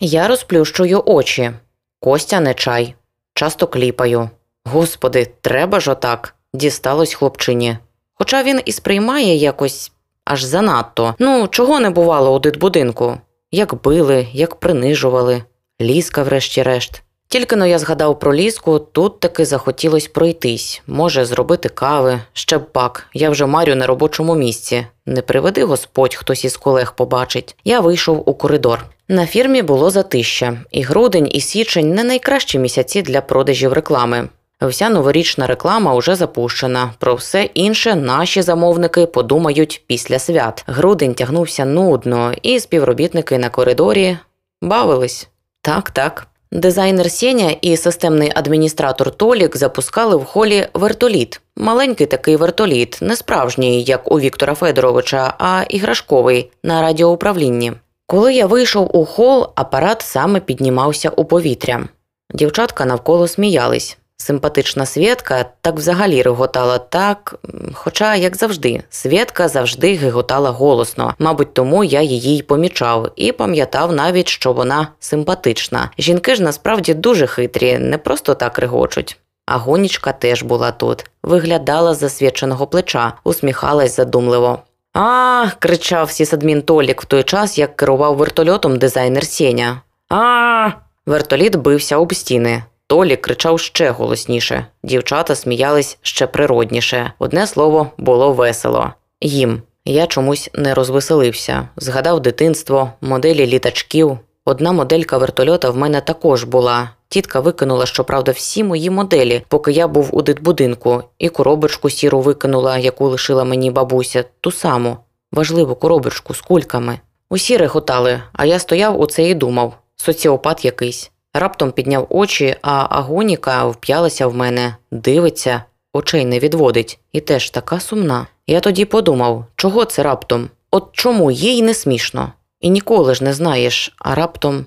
Я 0.00 0.28
розплющую 0.28 1.02
очі. 1.06 1.52
Костя 2.00 2.40
не 2.40 2.54
чай. 2.54 2.94
Часто 3.34 3.66
кліпаю. 3.66 4.30
Господи, 4.64 5.32
треба 5.40 5.80
ж 5.80 5.90
отак. 5.90 6.34
Дісталось 6.54 7.14
хлопчині. 7.14 7.78
Хоча 8.14 8.42
він 8.42 8.60
і 8.64 8.72
сприймає 8.72 9.34
якось 9.34 9.92
аж 10.24 10.42
занадто. 10.42 11.14
Ну, 11.18 11.48
чого 11.48 11.80
не 11.80 11.90
бувало 11.90 12.34
у 12.34 12.38
дитбудинку? 12.38 13.18
Як 13.50 13.82
били, 13.82 14.28
як 14.32 14.54
принижували, 14.54 15.42
ліска, 15.80 16.22
врешті-решт. 16.22 17.02
Тільки 17.28 17.56
но 17.56 17.66
я 17.66 17.78
згадав 17.78 18.18
про 18.18 18.34
ліску, 18.34 18.78
тут 18.78 19.20
таки 19.20 19.44
захотілось 19.44 20.08
пройтись, 20.08 20.82
може, 20.86 21.24
зробити 21.24 21.68
кави, 21.68 22.20
ще 22.32 22.58
б 22.58 22.72
пак, 22.72 23.06
я 23.14 23.30
вже 23.30 23.46
марю 23.46 23.74
на 23.74 23.86
робочому 23.86 24.34
місці. 24.34 24.86
Не 25.06 25.22
приведи 25.22 25.64
Господь, 25.64 26.14
хтось 26.14 26.44
із 26.44 26.56
колег 26.56 26.94
побачить. 26.96 27.56
Я 27.64 27.80
вийшов 27.80 28.22
у 28.28 28.34
коридор. 28.34 28.84
На 29.08 29.26
фірмі 29.26 29.62
було 29.62 29.90
затища, 29.90 30.58
і 30.70 30.82
грудень 30.82 31.28
і 31.32 31.40
січень 31.40 31.94
не 31.94 32.04
найкращі 32.04 32.58
місяці 32.58 33.02
для 33.02 33.20
продажів 33.20 33.72
реклами. 33.72 34.28
Вся 34.62 34.88
новорічна 34.88 35.46
реклама 35.46 35.94
уже 35.94 36.14
запущена. 36.14 36.94
Про 36.98 37.14
все 37.14 37.44
інше 37.44 37.94
наші 37.94 38.42
замовники 38.42 39.06
подумають 39.06 39.82
після 39.86 40.18
свят. 40.18 40.64
Грудень 40.66 41.14
тягнувся 41.14 41.64
нудно, 41.64 42.32
і 42.42 42.60
співробітники 42.60 43.38
на 43.38 43.48
коридорі 43.50 44.18
бавились. 44.62 45.28
Так, 45.62 45.90
так. 45.90 46.26
Дизайнер 46.54 47.10
Сеня 47.10 47.56
і 47.60 47.76
системний 47.76 48.32
адміністратор 48.34 49.10
Толік 49.10 49.56
запускали 49.56 50.16
в 50.16 50.24
холі 50.24 50.66
вертоліт. 50.74 51.40
Маленький 51.56 52.06
такий 52.06 52.36
вертоліт, 52.36 52.98
не 53.00 53.16
справжній, 53.16 53.82
як 53.82 54.12
у 54.12 54.20
Віктора 54.20 54.54
Федоровича, 54.54 55.34
а 55.38 55.62
іграшковий 55.68 56.50
на 56.62 56.82
радіоуправлінні. 56.82 57.72
Коли 58.06 58.34
я 58.34 58.46
вийшов 58.46 58.96
у 58.96 59.04
хол, 59.04 59.46
апарат 59.54 60.02
саме 60.02 60.40
піднімався 60.40 61.10
у 61.10 61.24
повітря. 61.24 61.88
Дівчатка 62.34 62.84
навколо 62.84 63.28
сміялись. 63.28 63.98
Симпатична 64.16 64.86
Свєтка 64.86 65.44
так 65.60 65.74
взагалі 65.74 66.22
реготала 66.22 66.78
так, 66.78 67.34
хоча, 67.72 68.14
як 68.14 68.36
завжди, 68.36 68.82
Свєтка 68.90 69.48
завжди 69.48 69.94
гиготала 69.94 70.50
голосно, 70.50 71.14
мабуть, 71.18 71.54
тому 71.54 71.84
я 71.84 72.02
її 72.02 72.36
й 72.36 72.42
помічав 72.42 73.10
і 73.16 73.32
пам'ятав 73.32 73.92
навіть, 73.92 74.28
що 74.28 74.52
вона 74.52 74.88
симпатична. 75.00 75.90
Жінки 75.98 76.34
ж 76.34 76.42
насправді 76.42 76.94
дуже 76.94 77.26
хитрі, 77.26 77.78
не 77.78 77.98
просто 77.98 78.34
так 78.34 78.58
регочуть. 78.58 79.18
А 79.46 79.56
гонічка 79.56 80.12
теж 80.12 80.42
була 80.42 80.72
тут, 80.72 81.10
виглядала 81.22 81.94
з 81.94 81.98
засвяченого 81.98 82.66
плеча, 82.66 83.12
усміхалась 83.24 83.96
задумливо. 83.96 84.58
А, 84.94 85.46
кричав 85.58 86.10
сісадмін 86.10 86.62
Толік 86.62 87.02
в 87.02 87.04
той 87.04 87.22
час, 87.22 87.58
як 87.58 87.76
керував 87.76 88.16
вертольотом 88.16 88.78
дизайнер 88.78 89.26
Сеня. 89.26 89.80
А. 90.10 90.70
Вертоліт 91.06 91.56
бився 91.56 91.96
об 91.96 92.14
стіни. 92.14 92.62
Толік 92.86 93.20
кричав 93.20 93.60
ще 93.60 93.90
голосніше. 93.90 94.66
Дівчата 94.82 95.34
сміялись 95.34 95.98
ще 96.02 96.26
природніше. 96.26 97.12
Одне 97.18 97.46
слово 97.46 97.90
було 97.98 98.32
весело. 98.32 98.92
Їм. 99.20 99.62
Я 99.84 100.06
чомусь 100.06 100.50
не 100.54 100.74
розвеселився. 100.74 101.68
Згадав 101.76 102.20
дитинство, 102.20 102.90
моделі 103.00 103.46
літачків. 103.46 104.18
Одна 104.44 104.72
моделька 104.72 105.18
вертольота 105.18 105.70
в 105.70 105.76
мене 105.76 106.00
також 106.00 106.44
була. 106.44 106.90
Тітка 107.08 107.40
викинула, 107.40 107.86
щоправда, 107.86 108.32
всі 108.32 108.64
мої 108.64 108.90
моделі, 108.90 109.42
поки 109.48 109.72
я 109.72 109.88
був 109.88 110.08
у 110.12 110.22
дитбудинку, 110.22 111.02
і 111.18 111.28
коробочку 111.28 111.90
сіру 111.90 112.20
викинула, 112.20 112.78
яку 112.78 113.08
лишила 113.08 113.44
мені 113.44 113.70
бабуся, 113.70 114.24
ту 114.40 114.52
саму, 114.52 114.96
важливу 115.32 115.74
коробочку 115.74 116.34
з 116.34 116.40
кульками. 116.40 116.98
Усі 117.30 117.56
рехотали, 117.56 118.22
а 118.32 118.44
я 118.44 118.58
стояв 118.58 119.00
у 119.00 119.06
це 119.06 119.28
і 119.28 119.34
думав 119.34 119.74
соціопат 119.96 120.64
якийсь. 120.64 121.10
Раптом 121.34 121.72
підняв 121.72 122.06
очі, 122.10 122.56
а 122.62 122.86
агоніка 122.90 123.66
вп'ялася 123.66 124.26
в 124.26 124.34
мене, 124.34 124.76
дивиться, 124.90 125.62
очей 125.92 126.24
не 126.24 126.38
відводить, 126.38 126.98
і 127.12 127.20
теж 127.20 127.50
така 127.50 127.80
сумна. 127.80 128.26
Я 128.46 128.60
тоді 128.60 128.84
подумав, 128.84 129.46
чого 129.56 129.84
це 129.84 130.02
раптом? 130.02 130.50
От 130.70 130.88
чому 130.92 131.30
їй 131.30 131.62
не 131.62 131.74
смішно? 131.74 132.32
І 132.60 132.70
ніколи 132.70 133.14
ж 133.14 133.24
не 133.24 133.32
знаєш, 133.32 133.94
а 133.98 134.14
раптом. 134.14 134.66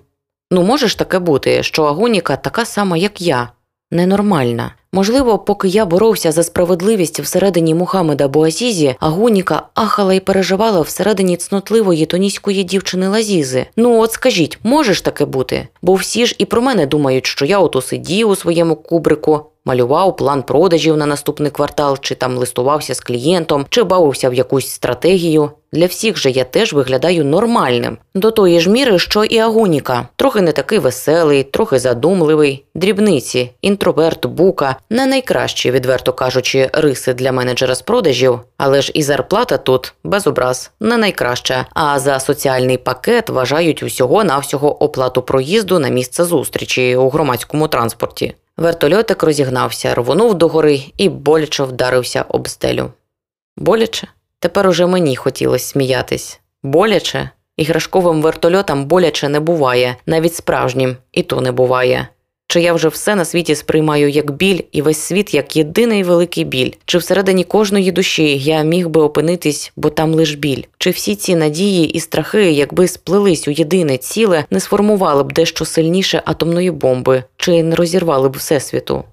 Ну, 0.51 0.63
можеш 0.63 0.95
таке 0.95 1.19
бути, 1.19 1.63
що 1.63 1.83
агоніка 1.83 2.35
така 2.35 2.65
сама, 2.65 2.97
як 2.97 3.21
я, 3.21 3.49
ненормальна. 3.91 4.73
Можливо, 4.91 5.39
поки 5.39 5.67
я 5.67 5.85
боровся 5.85 6.31
за 6.31 6.43
справедливість 6.43 7.19
всередині 7.19 7.75
Мухаммеда 7.75 8.27
Буазізі, 8.27 8.95
агоніка 8.99 9.61
ахала 9.73 10.13
і 10.13 10.19
переживала 10.19 10.81
всередині 10.81 11.37
цнотливої 11.37 12.05
тоніської 12.05 12.63
дівчини 12.63 13.07
Лазізи. 13.07 13.65
Ну, 13.75 13.99
от 13.99 14.11
скажіть, 14.11 14.59
можеш 14.63 15.01
таке 15.01 15.25
бути? 15.25 15.67
Бо 15.81 15.93
всі 15.93 16.25
ж 16.25 16.35
і 16.37 16.45
про 16.45 16.61
мене 16.61 16.85
думають, 16.85 17.25
що 17.25 17.45
я 17.45 17.59
ото 17.59 17.81
сидів 17.81 18.29
у 18.29 18.35
своєму 18.35 18.75
кубрику, 18.75 19.45
малював 19.65 20.15
план 20.17 20.43
продажів 20.43 20.97
на 20.97 21.05
наступний 21.05 21.51
квартал, 21.51 21.97
чи 22.01 22.15
там 22.15 22.37
листувався 22.37 22.93
з 22.93 22.99
клієнтом, 22.99 23.65
чи 23.69 23.83
бавився 23.83 24.29
в 24.29 24.33
якусь 24.33 24.69
стратегію. 24.69 25.51
Для 25.77 25.85
всіх 25.85 26.17
же 26.17 26.29
я 26.29 26.43
теж 26.43 26.73
виглядаю 26.73 27.25
нормальним, 27.25 27.97
до 28.15 28.31
тої 28.31 28.59
ж 28.59 28.69
міри, 28.69 28.99
що 28.99 29.23
і 29.23 29.39
агоніка. 29.39 30.07
Трохи 30.15 30.41
не 30.41 30.51
такий 30.51 30.79
веселий, 30.79 31.43
трохи 31.43 31.79
задумливий, 31.79 32.63
дрібниці, 32.75 33.51
інтроверт, 33.61 34.25
бука, 34.25 34.75
не 34.89 35.05
найкращі, 35.05 35.71
відверто 35.71 36.13
кажучи, 36.13 36.69
риси 36.73 37.13
для 37.13 37.31
менеджера 37.31 37.75
з 37.75 37.81
продажів, 37.81 38.39
але 38.57 38.81
ж 38.81 38.91
і 38.93 39.03
зарплата 39.03 39.57
тут 39.57 39.93
без 40.03 40.27
образ 40.27 40.71
не 40.79 40.97
найкраща. 40.97 41.65
А 41.73 41.99
за 41.99 42.19
соціальний 42.19 42.77
пакет 42.77 43.29
вважають 43.29 43.83
усього 43.83 44.23
навсього 44.23 44.83
оплату 44.83 45.21
проїзду 45.21 45.79
на 45.79 45.89
місце 45.89 46.23
зустрічі 46.23 46.95
у 46.95 47.09
громадському 47.09 47.67
транспорті. 47.67 48.35
Вертольотик 48.57 49.23
розігнався, 49.23 49.95
рвонув 49.95 50.33
догори 50.33 50.81
і 50.97 51.09
боляче 51.09 51.63
вдарився 51.63 52.25
об 52.29 52.47
стелю. 52.47 52.91
Боляче? 53.57 54.07
Тепер 54.39 54.67
уже 54.67 54.87
мені 54.87 55.15
хотілося 55.15 55.65
сміятись. 55.65 56.39
Боляче? 56.63 57.29
Іграшковим 57.57 58.21
вертольотам 58.21 58.85
боляче 58.85 59.29
не 59.29 59.39
буває, 59.39 59.95
навіть 60.05 60.35
справжнім, 60.35 60.97
і 61.11 61.23
то 61.23 61.41
не 61.41 61.51
буває. 61.51 62.07
Чи 62.49 62.61
я 62.61 62.73
вже 62.73 62.87
все 62.87 63.15
на 63.15 63.25
світі 63.25 63.55
сприймаю 63.55 64.09
як 64.09 64.31
біль, 64.31 64.59
і 64.71 64.81
весь 64.81 64.99
світ 64.99 65.33
як 65.33 65.55
єдиний 65.55 66.03
великий 66.03 66.43
біль? 66.43 66.71
Чи 66.85 66.97
всередині 66.97 67.43
кожної 67.43 67.91
душі 67.91 68.37
я 68.37 68.61
міг 68.61 68.89
би 68.89 69.01
опинитись, 69.01 69.71
бо 69.75 69.89
там 69.89 70.13
лиш 70.13 70.33
біль? 70.33 70.63
Чи 70.77 70.89
всі 70.89 71.15
ці 71.15 71.35
надії 71.35 71.89
і 71.89 71.99
страхи, 71.99 72.51
якби 72.51 72.87
сплелись 72.87 73.47
у 73.47 73.51
єдине 73.51 73.97
ціле, 73.97 74.45
не 74.51 74.59
сформували 74.59 75.23
б 75.23 75.31
дещо 75.31 75.65
сильніше 75.65 76.21
атомної 76.25 76.71
бомби, 76.71 77.23
чи 77.37 77.63
не 77.63 77.75
розірвали 77.75 78.29
б 78.29 78.37
всесвіту? 78.37 79.03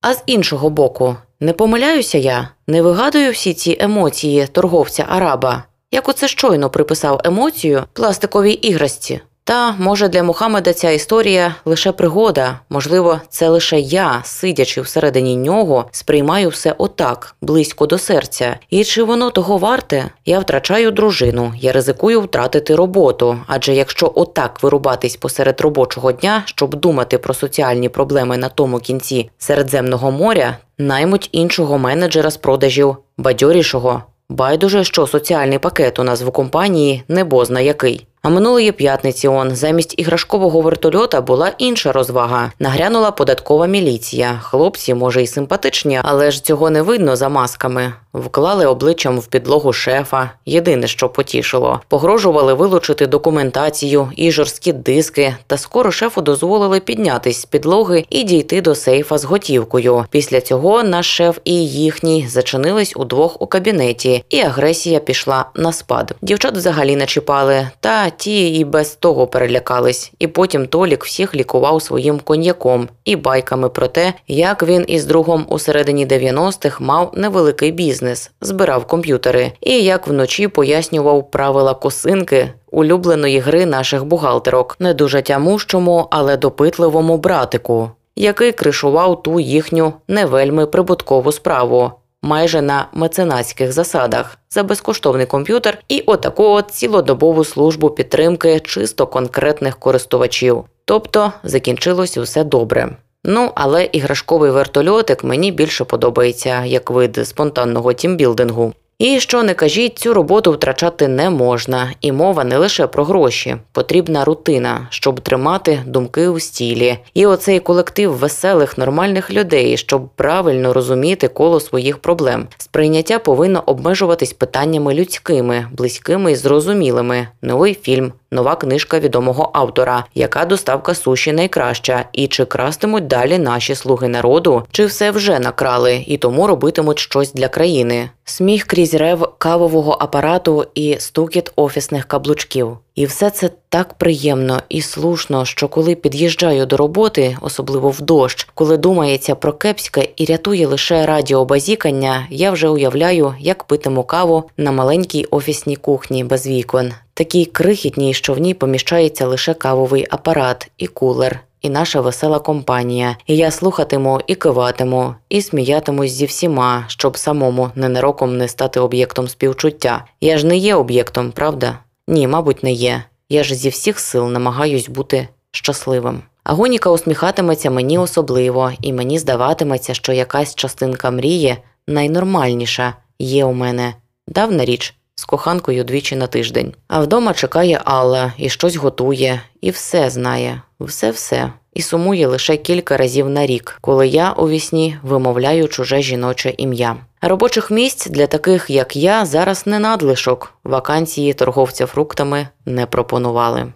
А 0.00 0.14
з 0.14 0.22
іншого 0.26 0.70
боку, 0.70 1.16
не 1.40 1.52
помиляюся 1.52 2.18
я, 2.18 2.48
не 2.66 2.82
вигадую 2.82 3.32
всі 3.32 3.54
ці 3.54 3.76
емоції 3.80 4.46
торговця 4.46 5.06
араба, 5.08 5.64
як 5.90 6.08
оце 6.08 6.28
щойно 6.28 6.70
приписав 6.70 7.20
емоцію 7.24 7.84
пластиковій 7.92 8.52
іграшці. 8.52 9.20
Та, 9.48 9.74
може, 9.78 10.08
для 10.08 10.22
Мухаммеда 10.22 10.72
ця 10.72 10.90
історія 10.90 11.54
лише 11.64 11.92
пригода, 11.92 12.58
можливо, 12.70 13.20
це 13.28 13.48
лише 13.48 13.80
я, 13.80 14.20
сидячи 14.24 14.80
всередині 14.80 15.36
нього, 15.36 15.84
сприймаю 15.90 16.48
все 16.48 16.74
отак, 16.78 17.34
близько 17.42 17.86
до 17.86 17.98
серця. 17.98 18.56
І 18.70 18.84
чи 18.84 19.02
воно 19.02 19.30
того 19.30 19.58
варте? 19.58 20.10
Я 20.26 20.38
втрачаю 20.38 20.90
дружину, 20.90 21.52
я 21.60 21.72
ризикую 21.72 22.20
втратити 22.20 22.74
роботу. 22.74 23.38
Адже 23.46 23.74
якщо 23.74 24.12
отак 24.14 24.62
вирубатись 24.62 25.16
посеред 25.16 25.60
робочого 25.60 26.12
дня, 26.12 26.42
щоб 26.44 26.74
думати 26.74 27.18
про 27.18 27.34
соціальні 27.34 27.88
проблеми 27.88 28.36
на 28.36 28.48
тому 28.48 28.78
кінці 28.78 29.30
Середземного 29.38 30.10
моря, 30.10 30.56
наймуть 30.78 31.28
іншого 31.32 31.78
менеджера 31.78 32.30
з 32.30 32.36
продажів, 32.36 32.96
бадьорішого. 33.18 34.02
Байдуже, 34.28 34.84
що 34.84 35.06
соціальний 35.06 35.58
пакет 35.58 35.98
у 35.98 36.04
нас 36.04 36.22
в 36.22 36.30
компанії 36.30 37.02
не 37.08 37.24
бозна 37.24 37.60
який. 37.60 38.07
А 38.22 38.28
минулої 38.28 38.72
п'ятниці 38.72 39.28
он 39.28 39.56
замість 39.56 39.94
іграшкового 39.98 40.60
вертольота 40.60 41.20
була 41.20 41.52
інша 41.58 41.92
розвага. 41.92 42.52
Нагрянула 42.58 43.10
податкова 43.10 43.66
міліція. 43.66 44.40
Хлопці, 44.42 44.94
може, 44.94 45.22
й 45.22 45.26
симпатичні, 45.26 46.00
але 46.02 46.30
ж 46.30 46.44
цього 46.44 46.70
не 46.70 46.82
видно 46.82 47.16
за 47.16 47.28
масками. 47.28 47.92
Вклали 48.14 48.66
обличчям 48.66 49.18
в 49.18 49.26
підлогу 49.26 49.72
шефа. 49.72 50.30
Єдине, 50.46 50.86
що 50.86 51.08
потішило, 51.08 51.80
погрожували 51.88 52.54
вилучити 52.54 53.06
документацію 53.06 54.12
і 54.16 54.32
жорсткі 54.32 54.72
диски. 54.72 55.36
Та 55.46 55.58
скоро 55.58 55.90
шефу 55.90 56.20
дозволили 56.20 56.80
піднятись 56.80 57.40
з 57.40 57.44
підлоги 57.44 58.04
і 58.10 58.22
дійти 58.24 58.60
до 58.60 58.74
сейфа 58.74 59.18
з 59.18 59.24
готівкою. 59.24 60.04
Після 60.10 60.40
цього 60.40 60.82
наш 60.82 61.16
шеф 61.16 61.38
і 61.44 61.54
їхній 61.66 62.28
зачинились 62.28 62.92
удвох 62.96 63.42
у 63.42 63.46
кабінеті, 63.46 64.24
і 64.28 64.40
агресія 64.40 64.98
пішла 64.98 65.44
на 65.54 65.72
спад. 65.72 66.14
Дівчат 66.22 66.56
взагалі 66.56 66.96
не 66.96 67.06
чіпали. 67.06 67.68
Та 67.80 68.07
ті 68.10 68.58
і 68.58 68.64
без 68.64 68.94
того 68.94 69.26
перелякались, 69.26 70.12
і 70.18 70.26
потім 70.26 70.66
Толік 70.66 71.04
всіх 71.04 71.34
лікував 71.34 71.82
своїм 71.82 72.20
коньяком 72.20 72.88
і 73.04 73.16
байками 73.16 73.68
про 73.68 73.88
те, 73.88 74.14
як 74.28 74.62
він 74.62 74.84
із 74.88 75.04
другом 75.04 75.46
у 75.48 75.58
середині 75.58 76.06
90-х 76.06 76.80
мав 76.80 77.12
невеликий 77.14 77.72
бізнес, 77.72 78.30
збирав 78.40 78.84
комп'ютери, 78.84 79.52
і 79.60 79.82
як 79.82 80.06
вночі 80.06 80.48
пояснював 80.48 81.30
правила 81.30 81.74
косинки. 81.74 82.52
Улюбленої 82.70 83.38
гри 83.38 83.66
наших 83.66 84.04
бухгалтерок, 84.04 84.76
не 84.78 84.94
дуже 84.94 85.22
тямущому, 85.22 86.08
але 86.10 86.36
допитливому 86.36 87.18
братику, 87.18 87.90
який 88.16 88.52
кришував 88.52 89.22
ту 89.22 89.40
їхню 89.40 89.92
не 90.08 90.26
вельми 90.26 90.66
прибуткову 90.66 91.32
справу 91.32 91.92
майже 92.22 92.62
на 92.62 92.88
меценатських 92.92 93.72
засадах 93.72 94.38
за 94.50 94.62
безкоштовний 94.62 95.26
комп'ютер 95.26 95.78
і 95.88 96.00
отаку 96.00 96.44
от 96.44 96.70
цілодобову 96.70 97.44
службу 97.44 97.90
підтримки 97.90 98.60
чисто 98.60 99.06
конкретних 99.06 99.78
користувачів. 99.78 100.64
Тобто 100.84 101.32
закінчилось 101.42 102.16
усе 102.16 102.44
добре. 102.44 102.96
Ну, 103.24 103.52
але 103.54 103.84
іграшковий 103.84 104.50
вертольотик 104.50 105.24
мені 105.24 105.52
більше 105.52 105.84
подобається 105.84 106.64
як 106.64 106.90
вид 106.90 107.20
спонтанного 107.28 107.92
тімбілдингу. 107.92 108.72
І 108.98 109.20
що 109.20 109.42
не 109.42 109.54
кажіть, 109.54 109.98
цю 109.98 110.14
роботу 110.14 110.52
втрачати 110.52 111.08
не 111.08 111.30
можна, 111.30 111.92
і 112.00 112.12
мова 112.12 112.44
не 112.44 112.58
лише 112.58 112.86
про 112.86 113.04
гроші, 113.04 113.56
потрібна 113.72 114.24
рутина, 114.24 114.86
щоб 114.90 115.20
тримати 115.20 115.82
думки 115.86 116.28
у 116.28 116.40
стілі. 116.40 116.98
І 117.14 117.26
оцей 117.26 117.60
колектив 117.60 118.12
веселих, 118.12 118.78
нормальних 118.78 119.30
людей, 119.30 119.76
щоб 119.76 120.08
правильно 120.08 120.72
розуміти 120.72 121.28
коло 121.28 121.60
своїх 121.60 121.98
проблем. 121.98 122.48
Сприйняття 122.56 123.18
повинно 123.18 123.62
обмежуватись 123.66 124.32
питаннями 124.32 124.94
людськими, 124.94 125.66
близькими 125.72 126.32
і 126.32 126.36
зрозумілими. 126.36 127.28
Новий 127.42 127.74
фільм, 127.74 128.12
нова 128.30 128.56
книжка 128.56 128.98
відомого 128.98 129.50
автора, 129.54 130.04
яка 130.14 130.44
доставка 130.44 130.94
суші 130.94 131.32
найкраща, 131.32 132.04
і 132.12 132.26
чи 132.26 132.44
крастимуть 132.44 133.06
далі 133.06 133.38
наші 133.38 133.74
слуги 133.74 134.08
народу, 134.08 134.62
чи 134.70 134.86
все 134.86 135.10
вже 135.10 135.38
накрали, 135.38 136.04
і 136.06 136.16
тому 136.16 136.46
робитимуть 136.46 136.98
щось 136.98 137.32
для 137.32 137.48
країни. 137.48 138.10
Сміх 138.24 138.64
крізь 138.64 138.94
рев 138.94 139.28
кавового 139.38 139.96
апарату 140.00 140.66
і 140.74 140.96
стукіт 140.98 141.52
офісних 141.56 142.04
каблучків. 142.04 142.78
І 142.94 143.06
все 143.06 143.30
це 143.30 143.50
так 143.68 143.94
приємно 143.94 144.62
і 144.68 144.82
слушно, 144.82 145.44
що 145.44 145.68
коли 145.68 145.94
під'їжджаю 145.94 146.66
до 146.66 146.76
роботи, 146.76 147.36
особливо 147.40 147.90
в 147.90 148.00
дощ, 148.00 148.48
коли 148.54 148.76
думається 148.76 149.34
про 149.34 149.52
кепське 149.52 150.08
і 150.16 150.24
рятує 150.24 150.66
лише 150.66 151.06
радіобазікання, 151.06 152.26
я 152.30 152.50
вже 152.50 152.68
уявляю, 152.68 153.34
як 153.40 153.64
питиму 153.64 154.04
каву 154.04 154.50
на 154.56 154.72
маленькій 154.72 155.24
офісній 155.24 155.76
кухні 155.76 156.24
без 156.24 156.46
вікон, 156.46 156.92
такій 157.18 157.44
крихітній, 157.44 158.14
що 158.14 158.34
в 158.34 158.38
ній 158.38 158.54
поміщається 158.54 159.26
лише 159.26 159.54
кавовий 159.54 160.06
апарат 160.10 160.70
і 160.78 160.86
кулер. 160.86 161.40
І 161.60 161.70
наша 161.70 162.00
весела 162.00 162.38
компанія, 162.38 163.16
і 163.26 163.36
я 163.36 163.50
слухатиму 163.50 164.20
і 164.26 164.34
киватиму, 164.34 165.14
і 165.28 165.42
сміятимусь 165.42 166.10
зі 166.10 166.26
всіма, 166.26 166.84
щоб 166.88 167.18
самому 167.18 167.70
ненароком 167.74 168.36
не 168.36 168.48
стати 168.48 168.80
об'єктом 168.80 169.28
співчуття. 169.28 170.04
Я 170.20 170.38
ж 170.38 170.46
не 170.46 170.56
є 170.56 170.74
об'єктом, 170.74 171.32
правда? 171.32 171.78
Ні, 172.08 172.28
мабуть, 172.28 172.62
не 172.62 172.72
є. 172.72 173.02
Я 173.28 173.44
ж 173.44 173.54
зі 173.54 173.68
всіх 173.68 173.98
сил 173.98 174.28
намагаюсь 174.28 174.88
бути 174.88 175.28
щасливим. 175.50 176.22
Агоніка 176.44 176.90
усміхатиметься 176.90 177.70
мені 177.70 177.98
особливо, 177.98 178.72
і 178.80 178.92
мені 178.92 179.18
здаватиметься, 179.18 179.94
що 179.94 180.12
якась 180.12 180.54
частинка 180.54 181.10
мрії 181.10 181.56
найнормальніша 181.86 182.94
є 183.18 183.44
у 183.44 183.52
мене. 183.52 183.94
Давна 184.28 184.64
річ 184.64 184.97
з 185.18 185.24
коханкою 185.24 185.84
двічі 185.84 186.16
на 186.16 186.26
тиждень. 186.26 186.74
А 186.88 187.00
вдома 187.00 187.34
чекає 187.34 187.80
Алла 187.84 188.32
і 188.36 188.48
щось 188.48 188.76
готує, 188.76 189.42
і 189.60 189.70
все 189.70 190.10
знає, 190.10 190.62
все-все. 190.80 191.52
І 191.74 191.82
сумує 191.82 192.26
лише 192.26 192.56
кілька 192.56 192.96
разів 192.96 193.28
на 193.28 193.46
рік, 193.46 193.78
коли 193.80 194.08
я 194.08 194.32
у 194.32 194.48
вісні 194.48 194.98
вимовляю 195.02 195.68
чуже 195.68 196.02
жіноче 196.02 196.54
ім'я. 196.58 196.96
Робочих 197.22 197.70
місць 197.70 198.06
для 198.06 198.26
таких, 198.26 198.70
як 198.70 198.96
я, 198.96 199.24
зараз 199.24 199.66
не 199.66 199.78
надлишок. 199.78 200.54
Вакансії 200.64 201.34
торговця 201.34 201.86
фруктами 201.86 202.48
не 202.66 202.86
пропонували. 202.86 203.72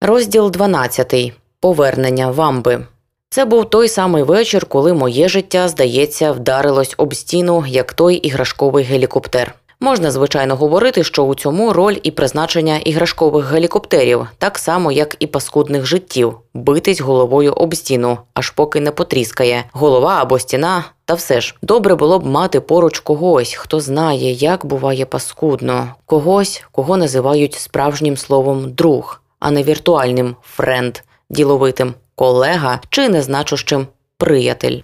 Розділ 0.00 0.50
12. 0.50 1.32
Повернення 1.60 2.30
вамби. 2.30 2.86
Це 3.30 3.44
був 3.44 3.70
той 3.70 3.88
самий 3.88 4.22
вечір, 4.22 4.66
коли 4.66 4.92
моє 4.92 5.28
життя, 5.28 5.68
здається, 5.68 6.32
вдарилось 6.32 6.94
об 6.96 7.14
стіну, 7.14 7.64
як 7.66 7.92
той 7.92 8.14
іграшковий 8.14 8.84
гелікоптер. 8.84 9.54
Можна, 9.80 10.10
звичайно, 10.10 10.56
говорити, 10.56 11.04
що 11.04 11.24
у 11.24 11.34
цьому 11.34 11.72
роль 11.72 11.96
і 12.02 12.10
призначення 12.10 12.78
іграшкових 12.78 13.46
гелікоптерів, 13.46 14.26
так 14.38 14.58
само, 14.58 14.92
як 14.92 15.16
і 15.18 15.26
паскудних 15.26 15.86
життів, 15.86 16.38
битись 16.54 17.00
головою 17.00 17.52
об 17.52 17.74
стіну, 17.74 18.18
аж 18.34 18.50
поки 18.50 18.80
не 18.80 18.90
потріскає, 18.90 19.64
голова 19.72 20.22
або 20.22 20.38
стіна. 20.38 20.84
Та 21.04 21.14
все 21.14 21.40
ж 21.40 21.54
добре 21.62 21.94
було 21.94 22.18
б 22.18 22.26
мати 22.26 22.60
поруч 22.60 23.00
когось, 23.00 23.54
хто 23.54 23.80
знає, 23.80 24.32
як 24.32 24.66
буває 24.66 25.06
паскудно, 25.06 25.88
когось, 26.06 26.64
кого 26.72 26.96
називають 26.96 27.54
справжнім 27.54 28.16
словом 28.16 28.72
друг, 28.72 29.22
а 29.40 29.50
не 29.50 29.62
віртуальним 29.62 30.36
френд, 30.42 30.98
діловитим 31.30 31.94
колега 32.14 32.80
чи 32.90 33.08
незначущим 33.08 33.86
приятель. 34.18 34.80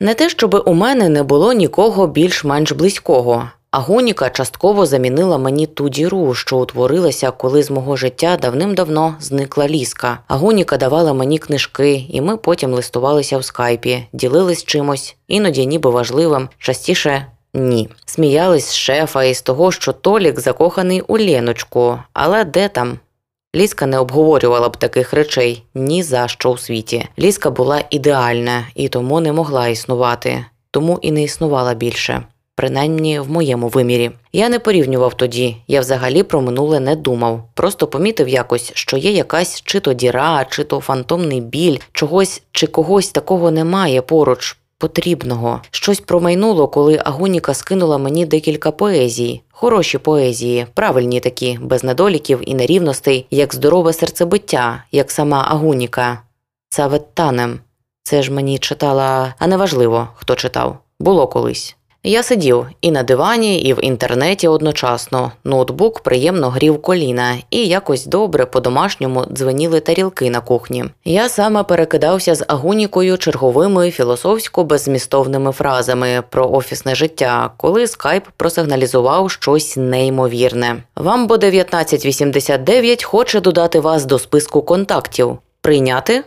Не 0.00 0.14
те, 0.14 0.28
щоб 0.28 0.62
у 0.66 0.74
мене 0.74 1.08
не 1.08 1.22
було 1.22 1.52
нікого 1.52 2.06
більш-менш 2.06 2.72
близького. 2.72 3.48
Агоніка 3.72 4.30
частково 4.30 4.86
замінила 4.86 5.38
мені 5.38 5.66
ту 5.66 5.88
діру, 5.88 6.34
що 6.34 6.58
утворилася, 6.58 7.30
коли 7.30 7.62
з 7.62 7.70
мого 7.70 7.96
життя 7.96 8.36
давним-давно 8.36 9.16
зникла 9.20 9.68
ліска. 9.68 10.18
Агоніка 10.28 10.76
давала 10.76 11.12
мені 11.12 11.38
книжки, 11.38 12.06
і 12.08 12.20
ми 12.20 12.36
потім 12.36 12.72
листувалися 12.72 13.38
в 13.38 13.44
скайпі, 13.44 14.06
ділились 14.12 14.64
чимось, 14.64 15.16
іноді 15.28 15.66
ніби 15.66 15.90
важливим, 15.90 16.48
частіше. 16.58 17.26
Ні, 17.54 17.88
сміялись 18.06 18.66
з 18.66 18.74
шефа 18.74 19.24
із 19.24 19.42
того, 19.42 19.72
що 19.72 19.92
Толік 19.92 20.40
закоханий 20.40 21.00
у 21.00 21.18
Леночку, 21.18 21.98
але 22.12 22.44
де 22.44 22.68
там? 22.68 22.98
Ліска 23.56 23.86
не 23.86 23.98
обговорювала 23.98 24.68
б 24.68 24.76
таких 24.76 25.12
речей 25.12 25.64
ні 25.74 26.02
за 26.02 26.28
що 26.28 26.50
у 26.50 26.58
світі. 26.58 27.08
Ліска 27.18 27.50
була 27.50 27.84
ідеальна 27.90 28.66
і 28.74 28.88
тому 28.88 29.20
не 29.20 29.32
могла 29.32 29.68
існувати, 29.68 30.44
тому 30.70 30.98
і 31.02 31.12
не 31.12 31.22
існувала 31.22 31.74
більше 31.74 32.22
принаймні 32.54 33.20
в 33.20 33.30
моєму 33.30 33.68
вимірі. 33.68 34.10
Я 34.32 34.48
не 34.48 34.58
порівнював 34.58 35.14
тоді, 35.14 35.56
я 35.68 35.80
взагалі 35.80 36.22
про 36.22 36.40
минуле 36.40 36.80
не 36.80 36.96
думав. 36.96 37.48
Просто 37.54 37.86
помітив 37.86 38.28
якось, 38.28 38.72
що 38.74 38.96
є 38.96 39.10
якась 39.10 39.62
чи 39.64 39.80
то 39.80 39.92
діра, 39.92 40.46
чи 40.50 40.64
то 40.64 40.80
фантомний 40.80 41.40
біль, 41.40 41.78
чогось 41.92 42.42
чи 42.52 42.66
когось 42.66 43.08
такого 43.08 43.50
немає 43.50 44.02
поруч. 44.02 44.56
Потрібного 44.78 45.60
щось 45.70 46.00
промайнуло, 46.00 46.68
коли 46.68 47.00
Агоніка 47.04 47.54
скинула 47.54 47.98
мені 47.98 48.26
декілька 48.26 48.70
поезій, 48.70 49.42
хороші 49.50 49.98
поезії, 49.98 50.66
правильні 50.74 51.20
такі, 51.20 51.58
без 51.62 51.84
недоліків 51.84 52.40
і 52.46 52.54
нерівностей, 52.54 53.26
як 53.30 53.54
здорове 53.54 53.92
серцебиття, 53.92 54.84
як 54.92 55.10
сама 55.10 55.46
Агуніка. 55.48 56.22
Цаветтанем. 56.68 57.60
Це 58.02 58.22
ж 58.22 58.32
мені 58.32 58.58
читала, 58.58 59.34
а 59.38 59.46
неважливо, 59.46 60.08
хто 60.14 60.34
читав. 60.34 60.78
Було 61.00 61.26
колись. 61.26 61.76
Я 62.04 62.22
сидів 62.22 62.66
і 62.80 62.90
на 62.90 63.02
дивані, 63.02 63.60
і 63.60 63.74
в 63.74 63.84
інтернеті 63.84 64.48
одночасно. 64.48 65.32
Ноутбук 65.44 66.00
приємно 66.00 66.48
грів 66.48 66.82
коліна, 66.82 67.36
і 67.50 67.66
якось 67.66 68.06
добре 68.06 68.46
по-домашньому 68.46 69.24
дзвеніли 69.32 69.80
тарілки 69.80 70.30
на 70.30 70.40
кухні. 70.40 70.84
Я 71.04 71.28
саме 71.28 71.62
перекидався 71.62 72.34
з 72.34 72.44
агунікою 72.48 73.18
черговими 73.18 73.90
філософсько-беззмістовними 73.90 75.52
фразами 75.52 76.22
про 76.30 76.50
офісне 76.50 76.94
життя, 76.94 77.50
коли 77.56 77.86
скайп 77.86 78.24
просигналізував 78.36 79.30
щось 79.30 79.76
неймовірне. 79.76 80.82
Вамбо 80.96 81.34
1989 81.34 83.04
хоче 83.04 83.40
додати 83.40 83.80
вас 83.80 84.04
до 84.04 84.18
списку 84.18 84.62
контактів. 84.62 85.38
Прийняти? 85.60 86.24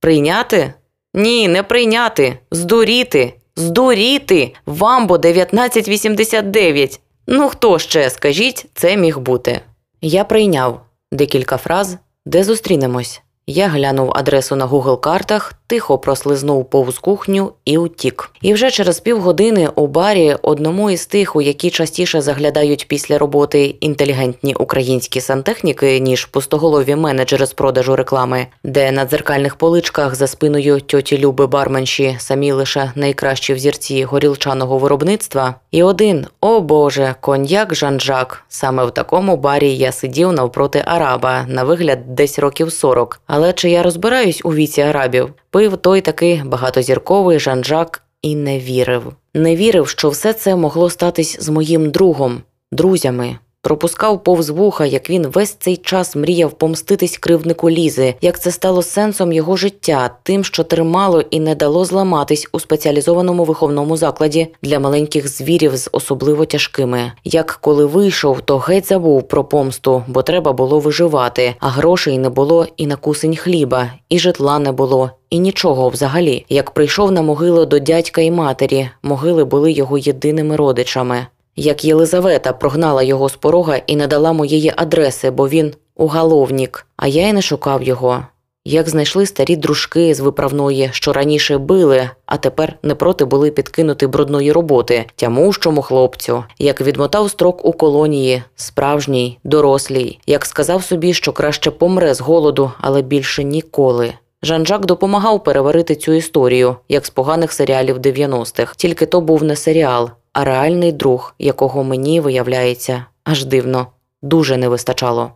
Прийняти? 0.00 0.72
Ні, 1.14 1.48
не 1.48 1.62
прийняти, 1.62 2.38
здуріти. 2.50 3.34
Здуріти! 3.58 4.54
Вамбо 4.66 5.14
1989. 5.14 7.00
Ну 7.26 7.48
хто 7.48 7.78
ще, 7.78 8.10
скажіть, 8.10 8.66
це 8.74 8.96
міг 8.96 9.18
бути? 9.18 9.60
Я 10.00 10.24
прийняв 10.24 10.80
декілька 11.12 11.56
фраз, 11.56 11.96
де 12.26 12.44
зустрінемось. 12.44 13.22
Я 13.46 13.68
глянув 13.68 14.12
адресу 14.14 14.56
на 14.56 14.66
Google 14.66 15.00
картах, 15.00 15.52
тихо 15.66 15.98
прослизнув 15.98 16.70
повз 16.70 16.98
кухню 16.98 17.52
і 17.64 17.78
утік. 17.78 18.30
І 18.42 18.54
вже 18.54 18.70
через 18.70 19.00
півгодини 19.00 19.68
у 19.74 19.86
барі, 19.86 20.36
одному 20.42 20.90
із 20.90 21.06
тих, 21.06 21.36
у 21.36 21.42
які 21.42 21.70
частіше 21.70 22.20
заглядають 22.20 22.88
після 22.88 23.18
роботи 23.18 23.64
інтелігентні 23.80 24.54
українські 24.54 25.20
сантехніки, 25.20 26.00
ніж 26.00 26.24
пустоголові 26.24 26.96
менеджери 26.96 27.46
з 27.46 27.52
продажу 27.52 27.96
реклами, 27.96 28.46
де 28.64 28.92
на 28.92 29.04
дзеркальних 29.04 29.56
поличках 29.56 30.14
за 30.14 30.26
спиною 30.26 30.80
тьоті 30.80 31.18
Люби 31.18 31.46
барменші 31.46 32.16
самі 32.18 32.52
лише 32.52 32.92
найкращі 32.94 33.54
взірці 33.54 34.04
горілчаного 34.04 34.78
виробництва. 34.78 35.54
І 35.70 35.82
один, 35.82 36.26
о 36.40 36.60
Боже, 36.60 37.14
коньяк 37.20 37.74
Жан-Жак. 37.74 38.44
Саме 38.48 38.84
в 38.84 38.90
такому 38.90 39.36
барі 39.36 39.76
я 39.76 39.92
сидів 39.92 40.32
навпроти 40.32 40.82
араба, 40.86 41.44
на 41.48 41.64
вигляд 41.64 42.14
десь 42.14 42.38
років 42.38 42.72
40. 42.72 43.20
Але 43.26 43.52
чи 43.52 43.70
я 43.70 43.82
розбираюсь 43.82 44.40
у 44.44 44.54
віці 44.54 44.80
арабів? 44.80 45.34
Пив 45.56 45.76
той 45.76 46.00
такий 46.00 46.42
багатозірковий 46.44 47.38
Жан-Жак 47.38 48.02
і 48.22 48.36
не 48.36 48.58
вірив. 48.58 49.12
Не 49.34 49.56
вірив, 49.56 49.88
що 49.88 50.08
все 50.08 50.32
це 50.32 50.56
могло 50.56 50.90
статись 50.90 51.36
з 51.40 51.48
моїм 51.48 51.90
другом, 51.90 52.42
друзями 52.72 53.38
пропускав 53.66 54.24
повз 54.24 54.50
вуха, 54.50 54.86
як 54.86 55.10
він 55.10 55.26
весь 55.26 55.56
цей 55.60 55.76
час 55.76 56.16
мріяв 56.16 56.52
помститись 56.52 57.18
кривнику 57.18 57.70
лізи, 57.70 58.14
як 58.20 58.40
це 58.40 58.50
стало 58.50 58.82
сенсом 58.82 59.32
його 59.32 59.56
життя, 59.56 60.10
тим, 60.22 60.44
що 60.44 60.64
тримало 60.64 61.20
і 61.30 61.40
не 61.40 61.54
дало 61.54 61.84
зламатись 61.84 62.48
у 62.52 62.60
спеціалізованому 62.60 63.44
виховному 63.44 63.96
закладі 63.96 64.48
для 64.62 64.78
маленьких 64.78 65.28
звірів 65.28 65.76
з 65.76 65.88
особливо 65.92 66.44
тяжкими. 66.44 67.12
Як 67.24 67.58
коли 67.60 67.86
вийшов, 67.86 68.40
то 68.40 68.58
геть 68.58 68.88
забув 68.88 69.28
про 69.28 69.44
помсту, 69.44 70.02
бо 70.06 70.22
треба 70.22 70.52
було 70.52 70.80
виживати, 70.80 71.54
а 71.60 71.68
грошей 71.68 72.18
не 72.18 72.28
було 72.28 72.66
і 72.76 72.86
на 72.86 72.96
кусень 72.96 73.36
хліба, 73.36 73.90
і 74.08 74.18
житла 74.18 74.58
не 74.58 74.72
було. 74.72 75.10
І 75.30 75.38
нічого 75.38 75.88
взагалі, 75.88 76.44
як 76.48 76.70
прийшов 76.70 77.12
на 77.12 77.22
могилу 77.22 77.66
до 77.66 77.78
дядька 77.78 78.20
і 78.20 78.30
матері, 78.30 78.90
могили 79.02 79.44
були 79.44 79.72
його 79.72 79.98
єдиними 79.98 80.56
родичами. 80.56 81.26
Як 81.56 81.84
Єлизавета 81.84 82.52
прогнала 82.52 83.02
його 83.02 83.28
з 83.28 83.36
порога 83.36 83.76
і 83.86 83.96
не 83.96 84.06
дала 84.06 84.32
моєї 84.32 84.72
адреси, 84.76 85.30
бо 85.30 85.48
він 85.48 85.74
уголовник, 85.94 86.86
а 86.96 87.06
я 87.06 87.28
й 87.28 87.32
не 87.32 87.42
шукав 87.42 87.82
його. 87.82 88.22
Як 88.68 88.88
знайшли 88.88 89.26
старі 89.26 89.56
дружки 89.56 90.14
з 90.14 90.20
виправної, 90.20 90.90
що 90.92 91.12
раніше 91.12 91.58
били, 91.58 92.10
а 92.26 92.36
тепер 92.36 92.78
не 92.82 92.94
проти 92.94 93.24
були 93.24 93.50
підкинути 93.50 94.06
брудної 94.06 94.52
роботи, 94.52 95.04
тямущому 95.16 95.82
хлопцю, 95.82 96.44
як 96.58 96.80
відмотав 96.80 97.30
строк 97.30 97.64
у 97.64 97.72
колонії, 97.72 98.42
справжній, 98.56 99.38
дорослій, 99.44 100.18
як 100.26 100.44
сказав 100.44 100.84
собі, 100.84 101.14
що 101.14 101.32
краще 101.32 101.70
помре 101.70 102.14
з 102.14 102.20
голоду, 102.20 102.72
але 102.80 103.02
більше 103.02 103.44
ніколи. 103.44 104.12
Жан-Жак 104.42 104.86
допомагав 104.86 105.44
переварити 105.44 105.94
цю 105.94 106.12
історію, 106.12 106.76
як 106.88 107.06
з 107.06 107.10
поганих 107.10 107.52
серіалів 107.52 107.98
90-х, 107.98 108.74
тільки 108.76 109.06
то 109.06 109.20
був 109.20 109.44
не 109.44 109.56
серіал, 109.56 110.10
а 110.36 110.44
реальний 110.44 110.92
друг, 110.92 111.34
якого 111.38 111.84
мені, 111.84 112.20
виявляється, 112.20 113.04
аж 113.24 113.44
дивно, 113.44 113.86
дуже 114.22 114.56
не 114.56 114.68
вистачало. 114.68 115.30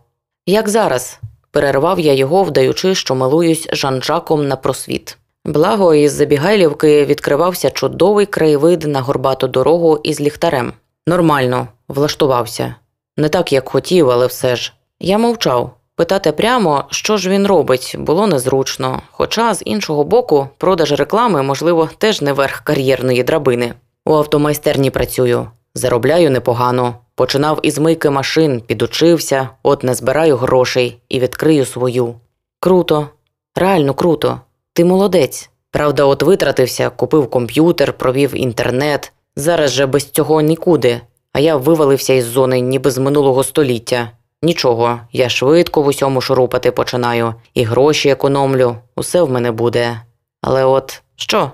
Як 0.45 0.69
зараз, 0.69 1.19
перервав 1.51 1.99
я 1.99 2.13
його, 2.13 2.43
вдаючи, 2.43 2.95
що 2.95 3.15
милуюсь 3.15 3.67
Жан-Жаком 3.73 4.47
на 4.47 4.55
просвіт. 4.55 5.17
Благо, 5.45 5.95
із 5.95 6.11
Забігайлівки 6.11 7.05
відкривався 7.05 7.69
чудовий 7.69 8.25
краєвид 8.25 8.83
на 8.83 9.01
горбату 9.01 9.47
дорогу 9.47 9.99
із 10.03 10.21
ліхтарем. 10.21 10.73
Нормально, 11.07 11.67
влаштувався. 11.87 12.75
Не 13.17 13.29
так, 13.29 13.53
як 13.53 13.69
хотів, 13.69 14.09
але 14.09 14.27
все 14.27 14.55
ж. 14.55 14.73
Я 14.99 15.17
мовчав. 15.17 15.73
Питати 15.95 16.31
прямо, 16.31 16.83
що 16.89 17.17
ж 17.17 17.29
він 17.29 17.47
робить, 17.47 17.95
було 17.99 18.27
незручно. 18.27 19.01
Хоча, 19.11 19.53
з 19.53 19.61
іншого 19.65 20.03
боку, 20.03 20.47
продаж 20.57 20.91
реклами, 20.91 21.43
можливо, 21.43 21.89
теж 21.97 22.21
не 22.21 22.33
верх 22.33 22.59
кар'єрної 22.59 23.23
драбини. 23.23 23.73
У 24.05 24.13
автомайстерні 24.13 24.89
працюю, 24.89 25.47
заробляю 25.75 26.31
непогано. 26.31 26.95
Починав 27.15 27.59
із 27.63 27.77
мийки 27.77 28.09
машин, 28.09 28.61
підучився, 28.61 29.49
от 29.63 29.83
не 29.83 29.95
збираю 29.95 30.37
грошей 30.37 30.97
і 31.09 31.19
відкрию 31.19 31.65
свою. 31.65 32.15
Круто, 32.59 33.07
реально 33.55 33.93
круто. 33.93 34.41
Ти 34.73 34.85
молодець. 34.85 35.49
Правда, 35.71 36.03
от 36.03 36.23
витратився, 36.23 36.89
купив 36.89 37.29
комп'ютер, 37.29 37.93
провів 37.93 38.35
інтернет. 38.35 39.11
Зараз 39.35 39.71
же 39.71 39.85
без 39.85 40.05
цього 40.05 40.41
нікуди. 40.41 41.01
А 41.33 41.39
я 41.39 41.55
вивалився 41.55 42.13
із 42.13 42.25
зони 42.25 42.59
ніби 42.59 42.91
з 42.91 42.97
минулого 42.97 43.43
століття. 43.43 44.11
Нічого, 44.41 44.99
я 45.11 45.29
швидко 45.29 45.81
в 45.81 45.87
усьому 45.87 46.21
шурупати 46.21 46.71
починаю, 46.71 47.33
і 47.53 47.63
гроші 47.63 48.09
економлю, 48.09 48.75
усе 48.95 49.21
в 49.21 49.31
мене 49.31 49.51
буде. 49.51 50.01
Але 50.41 50.65
от 50.65 51.01
що? 51.15 51.51